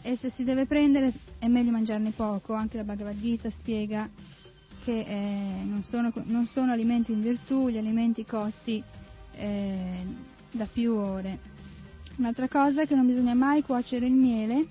e 0.00 0.16
se 0.16 0.30
si 0.30 0.44
deve 0.44 0.66
prendere 0.66 1.12
è 1.40 1.48
meglio 1.48 1.72
mangiarne 1.72 2.12
poco. 2.12 2.54
Anche 2.54 2.76
la 2.76 2.84
Bhagavad 2.84 3.18
Gita 3.18 3.50
spiega 3.50 4.08
che 4.84 4.96
eh, 4.96 5.64
non, 5.64 5.82
sono, 5.82 6.12
non, 6.26 6.46
sono, 6.46 6.70
alimenti 6.70 7.10
in 7.10 7.20
virtù 7.20 7.68
gli 7.68 7.78
alimenti 7.78 8.24
cotti 8.24 8.80
eh, 9.32 10.06
da 10.52 10.68
più 10.72 10.94
ore. 10.94 11.40
Un'altra 12.18 12.46
cosa 12.46 12.82
è 12.82 12.86
che 12.86 12.94
non 12.94 13.06
bisogna 13.06 13.34
mai 13.34 13.62
cuocere 13.62 14.06
il 14.06 14.12
miele 14.12 14.68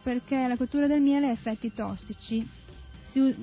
perché 0.00 0.46
la 0.46 0.56
cottura 0.56 0.86
del 0.86 1.00
miele 1.00 1.26
ha 1.26 1.32
effetti 1.32 1.72
tossici. 1.74 2.38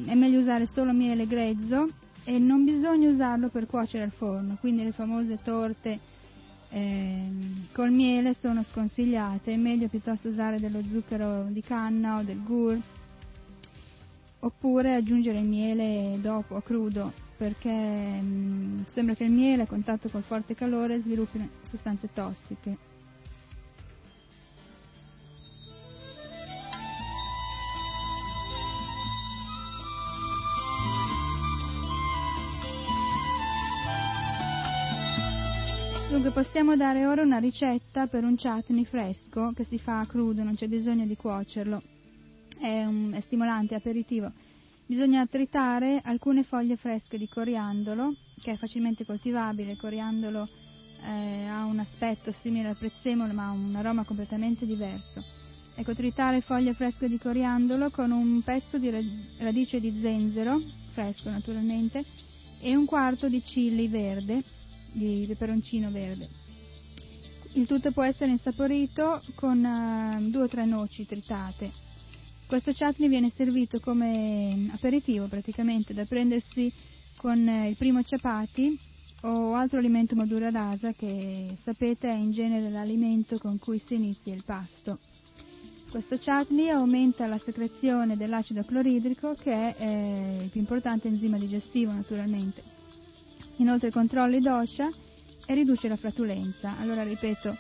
è 0.06 0.16
meglio 0.16 0.40
usare 0.40 0.66
solo 0.68 0.94
miele 0.94 1.28
grezzo 1.28 2.06
e 2.28 2.40
non 2.40 2.66
bisogna 2.66 3.08
usarlo 3.08 3.48
per 3.48 3.68
cuocere 3.68 4.04
al 4.04 4.12
forno, 4.12 4.58
quindi 4.60 4.84
le 4.84 4.92
famose 4.92 5.40
torte 5.42 5.98
eh, 6.70 7.30
col 7.72 7.90
miele 7.90 8.34
sono 8.34 8.64
sconsigliate, 8.64 9.54
è 9.54 9.56
meglio 9.56 9.88
piuttosto 9.88 10.28
usare 10.28 10.60
dello 10.60 10.82
zucchero 10.84 11.44
di 11.44 11.62
canna 11.62 12.18
o 12.18 12.24
del 12.24 12.44
gur 12.44 12.78
oppure 14.40 14.96
aggiungere 14.96 15.40
il 15.40 15.48
miele 15.48 16.18
dopo, 16.20 16.60
crudo, 16.60 17.14
perché 17.38 17.72
mh, 17.72 18.26
mm, 18.26 18.82
sembra 18.88 19.16
che 19.16 19.24
il 19.24 19.32
miele 19.32 19.64
a 19.64 19.68
contatto 19.68 20.10
col 20.10 20.24
forte 20.24 20.54
calore 20.54 21.00
sviluppi 21.00 21.50
sostanze 21.62 22.10
tossiche. 22.14 22.97
Dunque 36.28 36.44
possiamo 36.44 36.76
dare 36.76 37.06
ora 37.06 37.22
una 37.22 37.38
ricetta 37.38 38.08
per 38.08 38.26
un 38.26 38.36
chutney 38.36 38.84
fresco 38.84 39.54
che 39.56 39.64
si 39.64 39.80
fa 39.80 40.06
crudo, 40.06 40.44
non 40.44 40.56
c'è 40.56 40.68
bisogno 40.68 41.06
di 41.06 41.16
cuocerlo. 41.16 41.82
È, 42.60 42.84
un, 42.84 43.14
è 43.14 43.22
stimolante, 43.22 43.76
aperitivo. 43.76 44.34
Bisogna 44.86 45.26
tritare 45.26 46.02
alcune 46.04 46.44
foglie 46.44 46.76
fresche 46.76 47.18
di 47.18 47.30
coriandolo, 47.30 48.14
che 48.42 48.52
è 48.52 48.58
facilmente 48.58 49.06
coltivabile. 49.06 49.72
Il 49.72 49.78
coriandolo 49.78 50.46
eh, 51.06 51.46
ha 51.46 51.64
un 51.64 51.80
aspetto 51.80 52.34
simile 52.34 52.68
al 52.68 52.78
prezzemolo 52.78 53.32
ma 53.32 53.48
ha 53.48 53.52
un 53.52 53.74
aroma 53.78 54.04
completamente 54.04 54.66
diverso. 54.66 55.24
Ecco, 55.78 55.94
tritare 55.96 56.42
foglie 56.42 56.74
fresche 56.74 57.08
di 57.08 57.18
coriandolo 57.18 57.90
con 57.90 58.12
un 58.12 58.42
pezzo 58.42 58.78
di 58.78 58.92
radice 59.38 59.80
di 59.80 59.98
zenzero, 60.02 60.60
fresco 60.92 61.30
naturalmente, 61.30 62.04
e 62.60 62.76
un 62.76 62.84
quarto 62.86 63.30
di 63.30 63.42
chili 63.42 63.88
verde, 63.88 64.44
di 64.98 65.26
peperoncino 65.28 65.92
verde. 65.92 66.28
Il 67.54 67.66
tutto 67.66 67.92
può 67.92 68.04
essere 68.04 68.32
insaporito 68.32 69.22
con 69.36 69.64
uh, 69.64 70.30
due 70.30 70.44
o 70.44 70.48
tre 70.48 70.66
noci 70.66 71.06
tritate. 71.06 71.72
Questo 72.46 72.72
chutney 72.72 73.10
viene 73.10 73.30
servito 73.30 73.80
come 73.80 74.70
aperitivo 74.72 75.28
praticamente 75.28 75.94
da 75.94 76.06
prendersi 76.06 76.72
con 77.18 77.40
uh, 77.48 77.68
il 77.68 77.76
primo 77.76 78.02
chapati 78.04 78.78
o 79.22 79.54
altro 79.56 79.80
alimento 79.80 80.16
madura 80.16 80.52
rasa 80.52 80.94
che 80.94 81.56
sapete 81.62 82.08
è 82.10 82.14
in 82.14 82.32
genere 82.32 82.70
l'alimento 82.70 83.38
con 83.38 83.58
cui 83.58 83.80
si 83.80 83.96
inizia 83.96 84.34
il 84.34 84.44
pasto. 84.44 85.00
Questo 85.90 86.18
chutney 86.18 86.70
aumenta 86.70 87.26
la 87.28 87.40
secrezione 87.40 88.18
dell'acido 88.18 88.64
cloridrico 88.64 89.34
che 89.34 89.52
è 89.52 89.76
eh, 89.80 90.44
il 90.44 90.50
più 90.50 90.60
importante 90.60 91.08
enzima 91.08 91.38
digestivo 91.38 91.92
naturalmente. 91.92 92.77
Inoltre 93.58 93.92
controlla 93.92 94.36
i 94.36 94.42
dosha 94.42 94.90
e 95.46 95.54
riduce 95.54 95.88
la 95.88 95.96
flatulenza. 95.96 96.78
Allora 96.78 97.04
ripeto, 97.04 97.56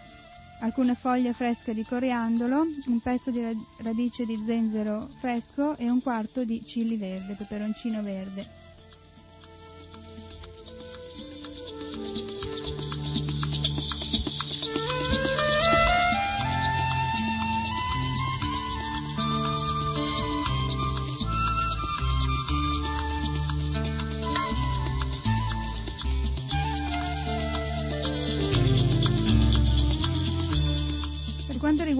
alcune 0.59 0.95
foglie 0.95 1.33
fresche 1.33 1.73
di 1.73 1.83
coriandolo, 1.83 2.65
un 2.87 2.99
pezzo 3.01 3.31
di 3.31 3.41
radice 3.77 4.25
di 4.25 4.41
zenzero 4.45 5.07
fresco 5.19 5.75
e 5.77 5.89
un 5.89 6.01
quarto 6.01 6.43
di 6.43 6.61
chili 6.61 6.97
verde, 6.97 7.33
peperoncino 7.33 8.01
verde. 8.01 8.45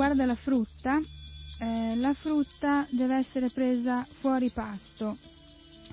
Riguarda 0.08 0.26
la 0.26 0.36
frutta, 0.36 1.00
eh, 1.60 1.96
la 1.98 2.14
frutta 2.14 2.88
deve 2.92 3.16
essere 3.18 3.50
presa 3.50 4.08
fuori 4.22 4.50
pasto 4.52 5.18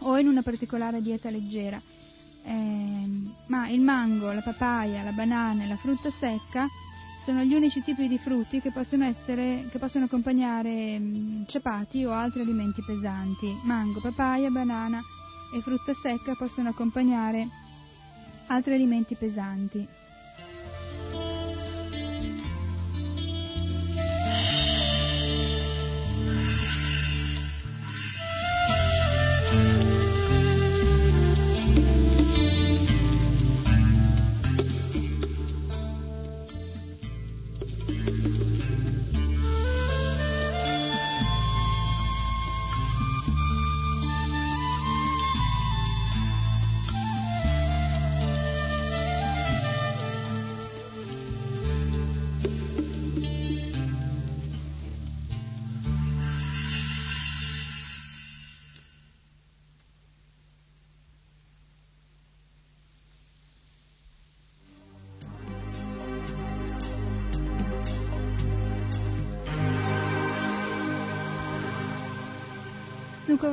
o 0.00 0.18
in 0.18 0.28
una 0.28 0.42
particolare 0.42 1.00
dieta 1.00 1.30
leggera. 1.30 1.80
Eh, 2.44 3.08
ma 3.46 3.68
il 3.68 3.80
mango, 3.80 4.30
la 4.30 4.42
papaya, 4.42 5.02
la 5.02 5.12
banana 5.12 5.64
e 5.64 5.66
la 5.66 5.76
frutta 5.76 6.10
secca 6.10 6.66
sono 7.24 7.42
gli 7.42 7.54
unici 7.54 7.82
tipi 7.82 8.06
di 8.06 8.18
frutti 8.18 8.60
che 8.60 8.70
possono, 8.70 9.04
essere, 9.04 9.66
che 9.70 9.78
possono 9.78 10.04
accompagnare 10.04 10.98
mh, 10.98 11.04
mm, 11.04 11.42
ciapati 11.46 12.04
o 12.04 12.12
altri 12.12 12.42
alimenti 12.42 12.82
pesanti. 12.82 13.52
Mango, 13.64 14.00
papaya, 14.00 14.50
banana 14.50 15.00
e 15.56 15.60
frutta 15.60 15.92
secca 15.94 16.34
possono 16.34 16.68
accompagnare 16.68 17.48
altri 18.46 18.74
alimenti 18.74 19.16
pesanti. 19.16 19.88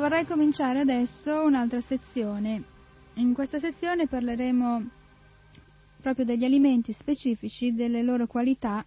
Vorrei 0.02 0.26
cominciare 0.26 0.80
adesso 0.80 1.44
un'altra 1.44 1.80
sezione. 1.80 2.64
In 3.16 3.36
questa 3.36 3.60
sezione 3.60 4.08
parleremo 4.08 4.90
proprio 6.02 6.26
degli 6.26 6.44
alimenti 6.44 6.92
specifici, 6.92 7.76
delle 7.76 8.02
loro 8.02 8.26
qualità 8.26 8.84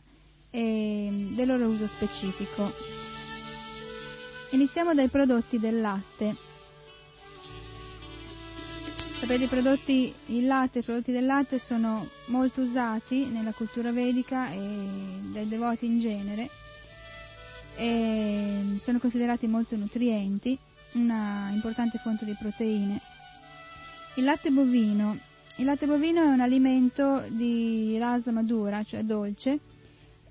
e 0.50 1.30
del 1.36 1.46
loro 1.46 1.68
uso 1.68 1.86
specifico. 1.86 2.68
Iniziamo 4.50 4.92
dai 4.92 5.06
prodotti 5.08 5.60
del 5.60 5.80
latte. 5.80 6.34
Sapete, 9.20 9.44
i 9.44 9.48
prodotti, 9.48 10.12
il 10.26 10.46
latte, 10.46 10.80
i 10.80 10.82
prodotti 10.82 11.12
del 11.12 11.26
latte 11.26 11.60
sono 11.60 12.08
molto 12.26 12.60
usati 12.60 13.26
nella 13.26 13.52
cultura 13.52 13.92
vedica 13.92 14.50
e 14.50 14.58
dai 15.32 15.46
devoti 15.46 15.86
in 15.86 16.00
genere 16.00 16.50
e 17.76 18.78
sono 18.80 18.98
considerati 18.98 19.46
molto 19.46 19.76
nutrienti 19.76 20.58
una 20.94 21.50
importante 21.52 21.98
fonte 21.98 22.24
di 22.24 22.34
proteine. 22.38 23.00
Il 24.16 24.24
latte 24.24 24.50
bovino. 24.50 25.18
Il 25.56 25.64
latte 25.64 25.86
bovino 25.86 26.22
è 26.22 26.26
un 26.26 26.40
alimento 26.40 27.24
di 27.28 27.96
rasa 27.98 28.32
madura, 28.32 28.82
cioè 28.82 29.02
dolce, 29.02 29.60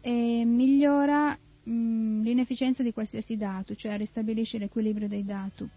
e 0.01 0.43
migliora 0.45 1.38
mh, 1.64 2.22
l'inefficienza 2.24 2.84
di 2.84 2.91
qualsiasi 2.91 3.38
dato, 3.38 3.76
cioè 3.76 3.97
ristabilisce 3.97 4.57
l'equilibrio 4.57 5.07
dei 5.07 5.24
dati. 5.24 5.68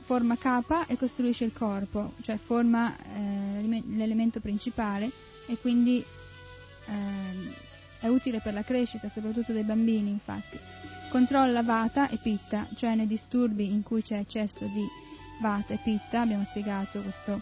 Forma 0.00 0.36
K 0.38 0.86
e 0.88 0.96
costruisce 0.96 1.44
il 1.44 1.52
corpo, 1.52 2.14
cioè 2.22 2.38
forma 2.38 2.96
eh, 2.96 3.82
l'elemento 3.88 4.40
principale 4.40 5.10
e 5.46 5.58
quindi 5.58 6.02
eh, 6.86 7.66
è 8.00 8.06
utile 8.06 8.40
per 8.40 8.54
la 8.54 8.62
crescita, 8.62 9.10
soprattutto 9.10 9.52
dei 9.52 9.64
bambini, 9.64 10.08
infatti. 10.08 10.58
Controlla 11.08 11.62
vata 11.62 12.08
e 12.10 12.18
pitta, 12.18 12.68
cioè 12.74 12.94
nei 12.94 13.06
disturbi 13.06 13.66
in 13.66 13.82
cui 13.82 14.02
c'è 14.02 14.18
eccesso 14.18 14.66
di 14.66 14.86
vata 15.40 15.72
e 15.72 15.78
pitta, 15.82 16.20
abbiamo 16.20 16.44
spiegato 16.44 17.00
questo 17.00 17.40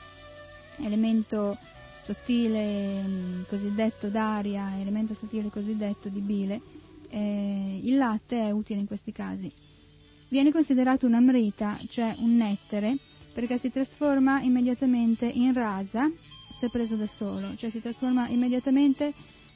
elemento 0.79 1.59
sottile 1.97 3.03
mm, 3.03 3.43
cosiddetto 3.49 4.09
d'aria, 4.09 4.79
elemento 4.79 5.15
sottile 5.15 5.51
cosiddetto 5.51 6.09
di 6.09 6.21
bile, 6.21 6.61
eh, 7.09 7.81
il 7.83 7.97
latte 7.97 8.39
è 8.39 8.51
utile 8.51 8.81
in 8.81 8.87
questi 8.87 9.11
casi. 9.11 9.51
Viene 10.29 10.53
considerato 10.53 11.07
un'amrita, 11.07 11.79
cioè 11.89 12.15
un 12.19 12.37
nettere, 12.37 12.97
perché 13.33 13.59
si 13.59 13.71
trasforma 13.71 14.41
immediatamente 14.43 15.27
in 15.27 15.53
rasa 15.53 16.09
se 16.53 16.69
preso 16.69 16.95
da 16.95 17.07
solo, 17.07 17.55
cioè 17.57 17.71
si 17.71 17.81
trasforma 17.81 18.29
immediatamente 18.29 19.13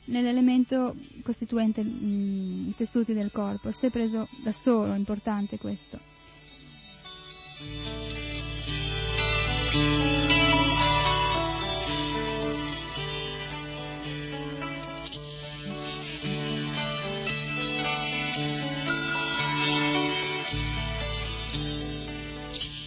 nell'elemento 0.06 0.94
costituente 1.22 1.82
mh, 1.82 2.68
i 2.68 2.74
tessuti 2.76 3.12
del 3.14 3.30
corpo, 3.30 3.72
se 3.72 3.90
preso 3.90 4.28
da 4.42 4.52
solo, 4.52 4.92
è 4.92 4.96
importante 4.96 5.58
questo. 5.58 5.98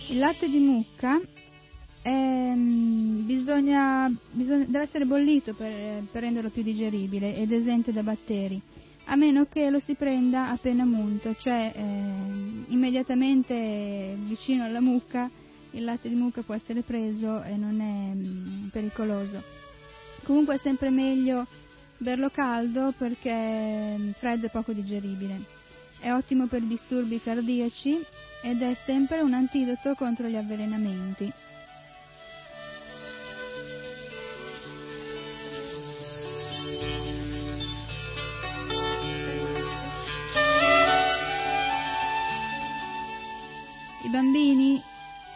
Il 0.10 0.20
latte 0.20 0.48
di 0.48 0.60
mucca 0.60 1.20
ehm, 2.04 3.26
bisogna, 3.26 4.12
bisogna, 4.32 4.66
deve 4.66 4.84
essere 4.84 5.06
bollito 5.06 5.54
per, 5.54 6.04
per, 6.12 6.22
renderlo 6.22 6.50
più 6.50 6.62
digeribile 6.62 7.36
ed 7.36 7.52
esente 7.52 7.92
da 7.92 8.04
batteri, 8.04 8.62
a 9.06 9.16
meno 9.16 9.46
che 9.46 9.70
lo 9.70 9.80
si 9.80 9.96
prenda 9.96 10.50
appena 10.50 10.86
munto, 10.86 11.36
cioè 11.36 11.72
eh, 11.76 12.66
immediatamente 12.68 14.16
vicino 14.28 14.64
alla 14.64 14.82
mucca 14.82 15.30
il 15.74 15.84
latte 15.84 16.10
di 16.10 16.16
mucca 16.16 16.42
può 16.42 16.54
essere 16.54 16.82
preso 16.82 17.42
e 17.44 17.56
non 17.56 17.80
è 17.82 18.14
mh, 18.14 18.66
mm, 18.66 18.68
pericoloso. 18.68 19.42
Comunque 20.24 20.56
è 20.56 20.58
sempre 20.58 20.90
meglio 20.90 21.48
berlo 21.98 22.30
caldo 22.30 22.94
perché 22.98 23.96
mm, 23.98 24.12
freddo 24.12 24.48
è 24.48 24.52
poco 24.52 24.72
digeribile. 24.72 25.62
È 26.00 26.12
ottimo 26.12 26.48
per 26.48 26.62
disturbi 26.62 27.22
cardiaci 27.22 28.00
ed 28.44 28.62
è 28.62 28.74
sempre 28.86 29.22
un 29.22 29.34
antidoto 29.34 29.94
contro 29.96 30.28
gli 30.28 30.36
avvelenamenti. 30.36 31.32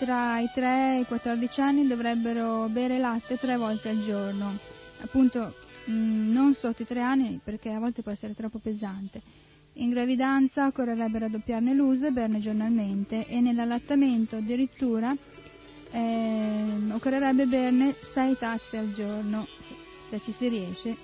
Tra 0.08 0.40
i 0.40 0.50
3 0.54 0.96
e 0.96 1.00
i 1.02 1.06
14 1.06 1.60
anni 1.60 1.86
dovrebbero 1.86 2.70
bere 2.70 2.98
latte 2.98 3.38
tre 3.38 3.58
volte 3.58 3.90
al 3.90 4.02
giorno, 4.06 4.58
appunto 5.02 5.54
mh, 5.84 5.92
mm, 5.92 6.32
non 6.32 6.54
sotto 6.54 6.84
i 6.84 6.86
3 6.86 7.02
anni 7.02 7.42
perché 7.44 7.72
a 7.72 7.80
volte 7.80 8.04
può 8.04 8.14
essere 8.14 8.34
troppo 8.34 8.60
pesante. 8.60 9.22
In 9.74 9.90
gravidanza 9.90 10.66
occorrerebbe 10.68 11.20
raddoppiarne 11.20 11.74
l'uso 11.74 12.06
e 12.06 12.12
berne 12.12 12.40
giornalmente. 12.40 13.28
E 13.28 13.42
nell'allattamento 13.42 14.38
addirittura 14.38 15.14
eh, 15.92 16.74
occorrerebbe 16.90 17.46
berne 17.46 17.94
6 18.14 18.38
tazze 18.38 18.78
al 18.78 18.94
giorno, 18.94 19.46
se 20.10 20.22
ci 20.24 20.32
si 20.32 20.48
riesce. 20.48 20.96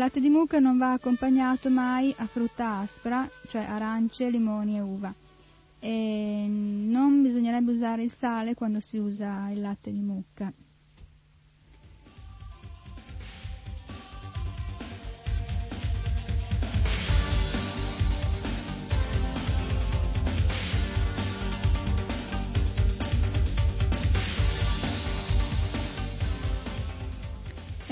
Latte 0.00 0.20
di 0.20 0.30
mucca 0.30 0.58
non 0.58 0.78
va 0.78 0.92
accompagnato 0.92 1.68
mai 1.68 2.14
a 2.16 2.26
frutta 2.26 2.78
aspra, 2.78 3.28
cioè 3.48 3.62
arance, 3.62 4.30
limoni 4.30 4.76
e 4.76 4.80
uva 4.80 5.14
e 5.78 6.46
non 6.48 7.22
bisognerebbe 7.22 7.72
usare 7.72 8.02
il 8.02 8.12
sale 8.12 8.54
quando 8.54 8.80
si 8.80 8.98
usa 8.98 9.48
il 9.50 9.60
latte 9.60 9.90
di 9.90 10.00
mucca. 10.00 10.52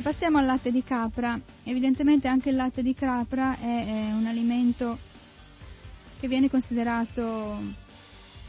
Passiamo 0.08 0.38
al 0.38 0.46
latte 0.46 0.70
di 0.70 0.82
capra. 0.82 1.38
Evidentemente 1.64 2.28
anche 2.28 2.48
il 2.48 2.56
latte 2.56 2.82
di 2.82 2.94
capra 2.94 3.58
è, 3.58 4.08
è 4.08 4.12
un 4.12 4.24
alimento 4.24 4.96
che 6.18 6.28
viene 6.28 6.48
considerato 6.48 7.60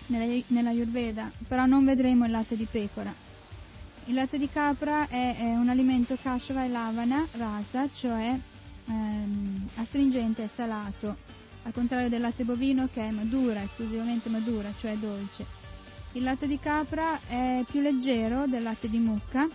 nella, 0.05 0.41
nella 0.47 0.69
Ayurveda, 0.69 1.29
però 1.49 1.65
non 1.65 1.83
vedremo 1.83 2.23
il 2.23 2.31
latte 2.31 2.55
di 2.55 2.65
pecora. 2.65 3.13
Il 4.05 4.13
latte 4.13 4.37
di 4.37 4.47
capra 4.47 5.09
è, 5.09 5.35
è 5.35 5.55
un 5.57 5.67
alimento 5.67 6.17
kashava 6.21 6.63
e 6.63 6.69
lavana 6.69 7.27
rasa, 7.33 7.89
cioè 7.93 8.39
ehm, 8.85 9.67
astringente 9.75 10.43
e 10.43 10.49
salato, 10.55 11.17
al 11.63 11.73
contrario 11.73 12.07
del 12.07 12.21
latte 12.21 12.45
bovino 12.45 12.87
che 12.89 13.01
è 13.01 13.11
madura, 13.11 13.63
esclusivamente 13.63 14.29
madura, 14.29 14.71
cioè 14.79 14.95
dolce. 14.95 15.45
Il 16.13 16.23
latte 16.23 16.47
di 16.47 16.57
capra 16.57 17.19
è 17.27 17.65
più 17.69 17.81
leggero 17.81 18.47
del 18.47 18.63
latte 18.63 18.89
di 18.89 18.97
mucca, 18.97 19.45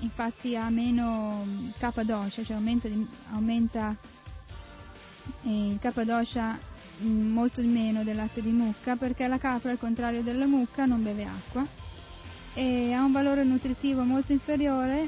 infatti 0.00 0.56
ha 0.56 0.68
meno 0.70 1.44
kapha 1.78 2.02
dosha, 2.04 2.42
cioè 2.44 2.56
aumenta, 2.56 2.88
aumenta 3.32 3.96
eh, 5.44 5.70
il 5.72 5.78
kapha 5.80 6.04
dosha 6.04 6.58
Mm, 7.02 7.30
molto 7.32 7.60
di 7.60 7.66
meno 7.66 8.04
del 8.04 8.16
latte 8.16 8.40
di 8.40 8.48
mucca 8.50 8.96
perché 8.96 9.26
la 9.28 9.36
capra 9.36 9.70
al 9.70 9.76
contrario 9.78 10.22
della 10.22 10.46
mucca 10.46 10.86
non 10.86 11.02
beve 11.02 11.24
acqua 11.24 11.66
e 12.54 12.94
ha 12.94 13.04
un 13.04 13.12
valore 13.12 13.44
nutritivo 13.44 14.02
molto 14.02 14.32
inferiore 14.32 15.06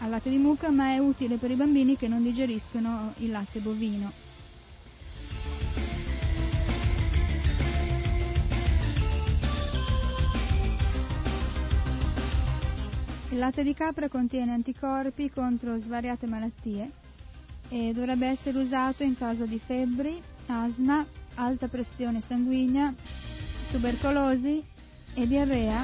al 0.00 0.10
latte 0.10 0.28
di 0.28 0.36
mucca 0.36 0.70
ma 0.70 0.92
è 0.92 0.98
utile 0.98 1.38
per 1.38 1.50
i 1.50 1.54
bambini 1.54 1.96
che 1.96 2.06
non 2.06 2.22
digeriscono 2.22 3.14
il 3.18 3.30
latte 3.30 3.60
bovino. 3.60 4.12
Il 13.32 13.38
latte 13.38 13.62
di 13.62 13.72
capra 13.72 14.10
contiene 14.10 14.52
anticorpi 14.52 15.30
contro 15.30 15.78
svariate 15.78 16.26
malattie 16.26 16.90
e 17.70 17.94
dovrebbe 17.94 18.26
essere 18.26 18.58
usato 18.58 19.04
in 19.04 19.16
caso 19.16 19.46
di 19.46 19.58
febbri, 19.58 20.22
asma, 20.48 21.02
alta 21.36 21.66
pressione 21.66 22.20
sanguigna, 22.20 22.94
tubercolosi 23.70 24.62
e 25.14 25.26
diarrea 25.26 25.82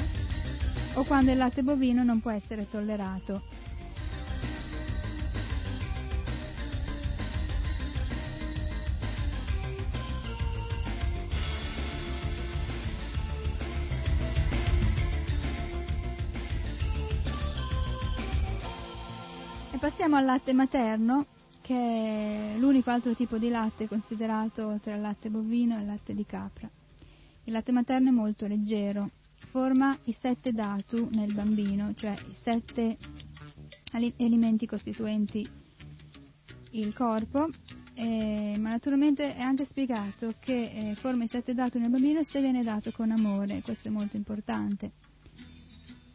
o 0.96 1.05
quando 1.05 1.30
il 1.30 1.38
latte 1.38 1.62
bovino 1.62 2.05
non 2.05 2.20
può 2.20 2.30
essere 2.32 2.68
tollerato. 2.68 3.40
Passiamo 20.09 20.17
al 20.17 20.25
latte 20.25 20.55
materno 20.55 21.27
che 21.61 21.75
è 21.75 22.59
l'unico 22.59 22.89
altro 22.89 23.15
tipo 23.15 23.37
di 23.37 23.51
latte 23.51 23.87
considerato 23.87 24.79
tra 24.81 24.95
il 24.95 25.03
latte 25.03 25.29
bovino 25.29 25.77
e 25.77 25.81
il 25.81 25.87
latte 25.87 26.15
di 26.15 26.25
capra. 26.25 26.69
Il 27.45 27.53
latte 27.53 27.73
materno 27.73 28.09
è 28.09 28.13
molto 28.13 28.47
leggero, 28.47 29.11
forma 29.51 29.95
i 30.05 30.13
sette 30.19 30.53
datu 30.53 31.11
nel 31.13 31.35
bambino, 31.35 31.93
cioè 31.95 32.13
i 32.13 32.35
sette 32.35 32.97
elementi 34.17 34.67
costituenti 34.67 35.47
il 36.71 36.95
corpo, 36.95 37.51
eh, 37.93 38.57
ma 38.59 38.71
naturalmente 38.71 39.35
è 39.35 39.43
anche 39.43 39.67
spiegato 39.67 40.37
che 40.41 40.71
eh, 40.73 40.95
forma 40.95 41.25
i 41.25 41.29
sette 41.29 41.53
datu 41.53 41.79
nel 41.79 41.91
bambino 41.91 42.25
se 42.25 42.41
viene 42.41 42.63
dato 42.63 42.93
con 42.93 43.11
amore, 43.11 43.61
questo 43.61 43.89
è 43.89 43.91
molto 43.91 44.17
importante. 44.17 44.93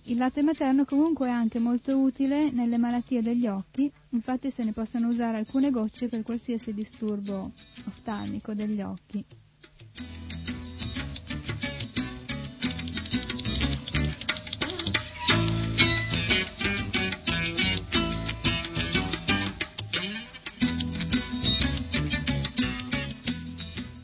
Il 0.05 0.17
latte 0.17 0.41
materno 0.41 0.83
comunque 0.83 1.27
è 1.27 1.31
anche 1.31 1.59
molto 1.59 1.97
utile 1.97 2.51
nelle 2.51 2.77
malattie 2.77 3.21
degli 3.21 3.47
occhi, 3.47 3.89
infatti 4.09 4.51
se 4.51 4.65
ne 4.65 4.73
possono 4.73 5.07
usare 5.07 5.37
alcune 5.37 5.71
gocce 5.71 6.09
per 6.09 6.23
qualsiasi 6.23 6.73
disturbo 6.73 7.51
oftalmico 7.87 8.53
degli 8.53 8.81
occhi. 8.81 9.23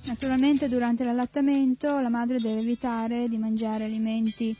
Naturalmente 0.05 0.69
durante 0.69 1.03
l'allattamento 1.03 1.99
la 1.99 2.09
madre 2.09 2.39
deve 2.39 2.61
evitare 2.61 3.27
di 3.27 3.37
mangiare 3.37 3.83
alimenti 3.83 4.55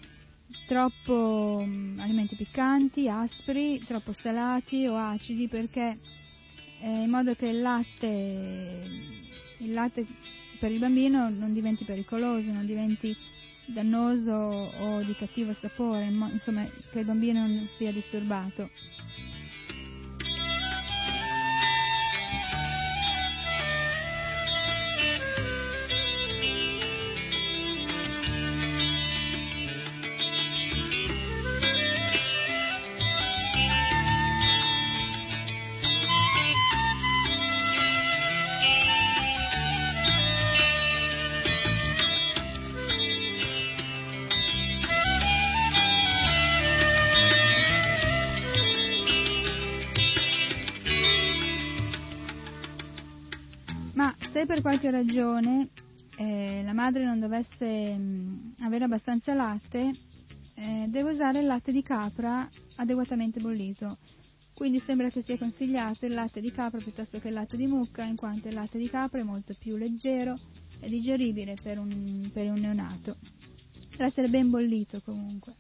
troppo 0.66 1.58
um, 1.60 1.98
alimenti 2.00 2.36
piccanti, 2.36 3.08
aspri, 3.08 3.80
troppo 3.86 4.14
salati 4.14 4.88
o 4.88 4.96
acidi 4.96 5.48
perché 5.48 5.98
eh, 6.82 7.04
in 7.04 7.10
modo 7.10 7.36
che 7.36 7.48
il 7.48 7.62
latte, 7.62 8.84
il 9.58 9.74
latte 9.74 10.06
per 10.60 10.72
il 10.72 10.80
bambino 10.80 11.30
non 11.30 11.54
diventi 11.54 11.86
pericoloso, 11.86 12.52
non 12.52 12.66
diventi 12.66 13.16
dannoso 13.66 14.32
o 14.32 15.02
di 15.04 15.16
cattivo 15.16 15.54
sapore, 15.54 16.06
insomma 16.06 16.66
che 16.92 17.00
il 17.00 17.06
bambino 17.06 17.46
non 17.46 17.68
sia 17.78 17.92
disturbato. 17.92 18.70
Per 54.60 54.62
qualche 54.62 54.92
ragione 54.92 55.70
eh, 56.18 56.62
la 56.66 56.74
madre 56.74 57.06
non 57.06 57.20
dovesse 57.20 57.96
mh, 57.96 58.56
avere 58.60 58.84
abbastanza 58.84 59.34
latte, 59.34 59.90
eh, 60.56 60.86
deve 60.90 61.12
usare 61.12 61.40
il 61.40 61.46
latte 61.46 61.72
di 61.72 61.82
capra 61.82 62.46
adeguatamente 62.76 63.40
bollito. 63.40 63.98
Quindi 64.54 64.80
sembra 64.80 65.08
che 65.08 65.22
sia 65.22 65.38
consigliato 65.38 66.06
il 66.06 66.14
latte 66.14 66.42
di 66.42 66.52
capra 66.52 66.78
piuttosto 66.80 67.20
che 67.20 67.30
il 67.30 67.36
latte 67.36 67.56
di 67.56 67.68
mucca, 67.68 68.04
in 68.04 68.18
quanto 68.18 68.50
il 68.50 68.54
latte 68.54 68.78
di 68.78 68.90
capra 68.90 69.22
è 69.22 69.24
molto 69.24 69.56
più 69.58 69.78
leggero 69.78 70.38
e 70.82 70.90
digeribile 70.90 71.56
per 71.62 71.78
un, 71.78 72.30
per 72.34 72.52
un 72.52 72.60
neonato. 72.60 73.16
Deve 73.92 74.06
essere 74.06 74.28
ben 74.28 74.50
bollito 74.50 75.02
comunque. 75.06 75.56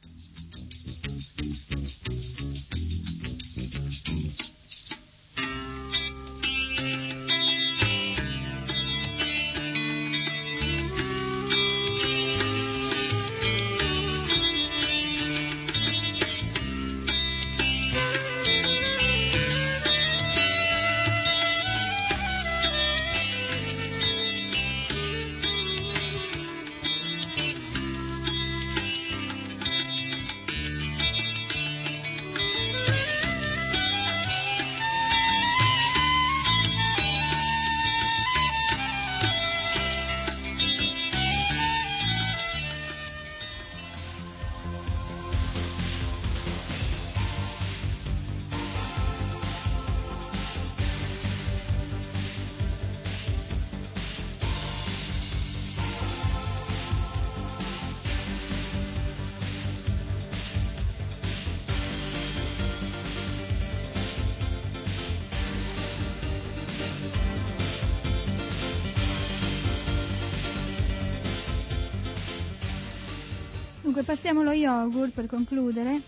Passiamo 74.09 74.41
allo 74.41 74.53
yogurt 74.53 75.11
per 75.11 75.27
concludere. 75.27 76.01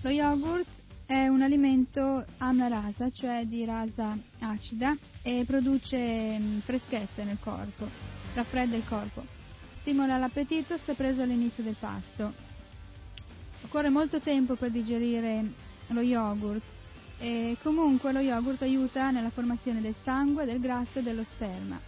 Lo 0.00 0.08
yogurt 0.08 0.66
è 1.04 1.26
un 1.28 1.42
alimento 1.42 2.24
amla 2.38 2.66
rasa, 2.68 3.10
cioè 3.10 3.44
di 3.44 3.66
rasa 3.66 4.16
acida 4.38 4.96
e 5.20 5.44
produce 5.46 6.38
mm, 6.38 6.58
freschezza 6.60 7.24
nel 7.24 7.36
corpo, 7.40 7.86
raffredda 8.32 8.74
il 8.74 8.86
corpo, 8.88 9.22
stimola 9.80 10.16
l'appetito 10.16 10.78
se 10.78 10.94
preso 10.94 11.20
all'inizio 11.20 11.62
del 11.62 11.76
pasto. 11.78 12.32
Occorre 13.64 13.90
molto 13.90 14.18
tempo 14.20 14.54
per 14.54 14.70
digerire 14.70 15.44
lo 15.88 16.00
yogurt 16.00 16.62
e 17.18 17.58
comunque 17.62 18.12
lo 18.12 18.20
yogurt 18.20 18.62
aiuta 18.62 19.10
nella 19.10 19.28
formazione 19.28 19.82
del 19.82 19.94
sangue, 20.02 20.46
del 20.46 20.58
grasso 20.58 21.00
e 21.00 21.02
dello 21.02 21.24
sperma. 21.24 21.78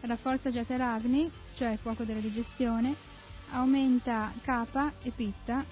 Rafforza 0.00 0.50
Jataragni, 0.50 1.30
cioè 1.54 1.68
il 1.70 1.78
fuoco 1.78 2.02
della 2.02 2.18
digestione, 2.18 3.09
aumenta 3.52 4.32
kapha 4.42 4.92
e 5.02 5.10
pitta, 5.10 5.64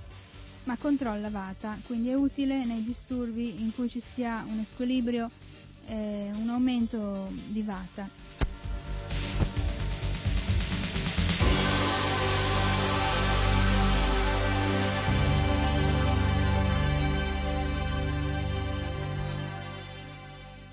ma 0.65 0.77
controlla 0.77 1.31
vata, 1.31 1.79
quindi 1.87 2.09
è 2.09 2.15
utile 2.15 2.65
nei 2.65 2.85
disturbi 2.85 3.63
in 3.63 3.75
cui 3.75 3.89
ci 3.89 4.01
sia 4.01 4.45
un 4.47 4.65
squilibrio, 4.65 5.31
eh, 5.87 6.31
un 6.35 6.49
aumento 6.49 7.29
di 7.47 7.63
vata. 7.63 8.09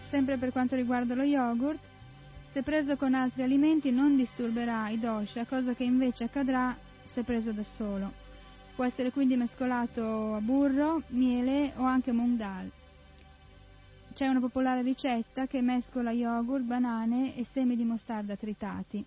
Sempre 0.10 0.38
per 0.38 0.52
quanto 0.52 0.76
riguarda 0.76 1.14
lo 1.14 1.24
yogurt, 1.24 1.80
se 2.52 2.64
preso 2.64 2.96
con 2.96 3.14
altri 3.14 3.44
alimenti 3.44 3.92
non 3.92 4.16
disturberà 4.16 4.88
i 4.88 4.98
dosha, 4.98 5.46
cosa 5.46 5.74
che 5.74 5.84
invece 5.84 6.24
accadrà 6.24 6.74
se 7.06 7.24
preso 7.24 7.52
da 7.52 7.64
solo. 7.64 8.12
Può 8.76 8.84
essere 8.84 9.12
quindi 9.12 9.38
mescolato 9.38 10.34
a 10.36 10.42
burro, 10.42 11.02
miele 11.08 11.72
o 11.78 11.84
anche 11.84 12.12
mung. 12.12 12.44
C'è 14.14 14.28
una 14.28 14.40
popolare 14.40 14.82
ricetta 14.82 15.46
che 15.48 15.62
mescola 15.62 16.12
yogurt, 16.12 16.64
banane 16.64 17.36
e 17.36 17.46
semi 17.46 17.76
di 17.76 17.84
mostarda 17.84 18.36
tritati. 18.36 19.06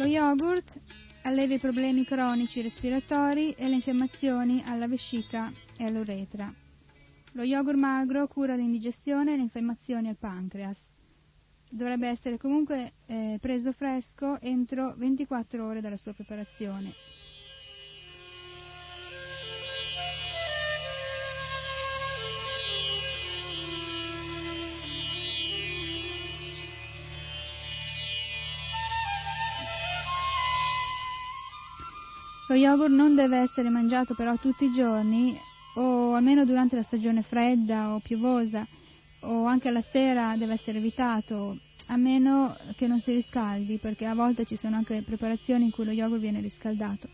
Lo 0.00 0.06
yogurt 0.06 0.80
allevia 1.24 1.56
i 1.56 1.58
problemi 1.58 2.06
cronici 2.06 2.62
respiratori 2.62 3.52
e 3.52 3.68
le 3.68 3.74
infiammazioni 3.74 4.62
alla 4.64 4.88
vescica 4.88 5.52
e 5.76 5.84
all'uretra. 5.84 6.50
Lo 7.32 7.42
yogurt 7.42 7.76
magro 7.76 8.26
cura 8.26 8.54
l'indigestione 8.54 9.34
e 9.34 9.36
le 9.36 9.42
infiammazioni 9.42 10.08
al 10.08 10.16
pancreas. 10.16 10.78
Dovrebbe 11.68 12.08
essere 12.08 12.38
comunque 12.38 12.92
eh, 13.04 13.36
preso 13.42 13.72
fresco 13.72 14.40
entro 14.40 14.94
24 14.96 15.66
ore 15.66 15.82
dalla 15.82 15.98
sua 15.98 16.14
preparazione. 16.14 16.94
Lo 32.50 32.56
yogurt 32.56 32.90
non 32.90 33.14
deve 33.14 33.36
essere 33.36 33.68
mangiato 33.68 34.16
però 34.16 34.34
tutti 34.36 34.64
i 34.64 34.72
giorni 34.72 35.38
o 35.76 36.14
almeno 36.14 36.44
durante 36.44 36.74
la 36.74 36.82
stagione 36.82 37.22
fredda 37.22 37.94
o 37.94 38.00
piovosa 38.00 38.66
o 39.20 39.44
anche 39.44 39.68
alla 39.68 39.82
sera 39.82 40.36
deve 40.36 40.54
essere 40.54 40.78
evitato 40.78 41.60
a 41.86 41.96
meno 41.96 42.56
che 42.74 42.88
non 42.88 42.98
si 42.98 43.12
riscaldi 43.12 43.78
perché 43.78 44.04
a 44.04 44.16
volte 44.16 44.46
ci 44.46 44.56
sono 44.56 44.74
anche 44.74 45.02
preparazioni 45.02 45.66
in 45.66 45.70
cui 45.70 45.84
lo 45.84 45.92
yogurt 45.92 46.20
viene 46.20 46.40
riscaldato. 46.40 47.08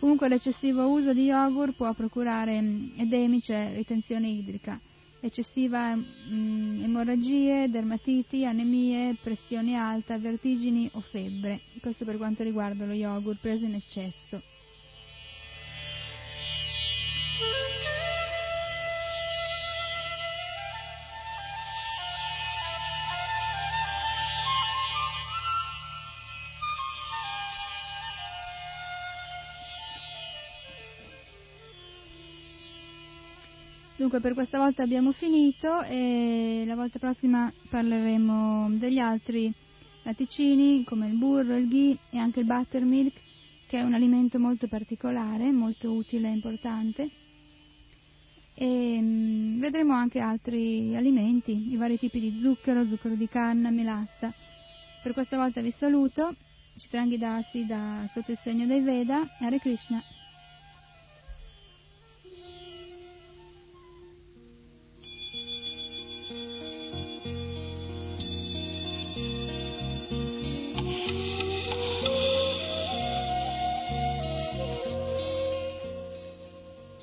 Comunque 0.00 0.26
l'eccessivo 0.28 0.88
uso 0.88 1.12
di 1.12 1.24
yogurt 1.24 1.76
può 1.76 1.92
procurare 1.92 2.58
mm, 2.58 2.92
edemi, 2.96 3.42
cioè 3.42 3.72
ritenzione 3.74 4.28
idrica, 4.28 4.80
eccessiva 5.20 5.94
mm, 5.94 6.82
emorragie, 6.82 7.68
dermatiti, 7.68 8.46
anemie, 8.46 9.18
pressione 9.22 9.74
alta, 9.74 10.16
vertigini 10.16 10.88
o 10.94 11.00
febbre. 11.02 11.60
Questo 11.78 12.06
per 12.06 12.16
quanto 12.16 12.42
riguarda 12.42 12.86
lo 12.86 12.94
yogurt 12.94 13.38
preso 13.38 13.66
in 13.66 13.74
eccesso. 13.74 14.40
Dunque 33.98 34.20
per 34.20 34.32
questa 34.32 34.58
volta 34.58 34.84
abbiamo 34.84 35.10
finito 35.10 35.82
e 35.82 36.62
la 36.64 36.76
volta 36.76 37.00
prossima 37.00 37.52
parleremo 37.68 38.70
degli 38.76 39.00
altri 39.00 39.52
latticini 40.04 40.84
come 40.84 41.08
il 41.08 41.16
burro, 41.16 41.56
il 41.56 41.66
ghee 41.66 41.98
e 42.10 42.18
anche 42.18 42.38
il 42.38 42.46
buttermilk 42.46 43.20
che 43.66 43.80
è 43.80 43.82
un 43.82 43.94
alimento 43.94 44.38
molto 44.38 44.68
particolare, 44.68 45.50
molto 45.50 45.90
utile 45.90 46.28
e 46.28 46.32
importante. 46.32 47.10
E 48.54 49.00
mh, 49.00 49.58
vedremo 49.58 49.94
anche 49.94 50.20
altri 50.20 50.94
alimenti, 50.94 51.72
i 51.72 51.76
vari 51.76 51.98
tipi 51.98 52.20
di 52.20 52.38
zucchero, 52.40 52.86
zucchero 52.86 53.16
di 53.16 53.26
canna, 53.26 53.70
melassa. 53.70 54.32
Per 55.02 55.12
questa 55.12 55.36
volta 55.36 55.60
vi 55.60 55.72
saluto, 55.72 56.36
Citrangi 56.76 57.18
Dasi 57.18 57.66
da 57.66 58.06
sotto 58.06 58.30
il 58.30 58.38
segno 58.38 58.64
dei 58.64 58.80
Veda, 58.80 59.26
Hare 59.40 59.58
Krishna. 59.58 60.00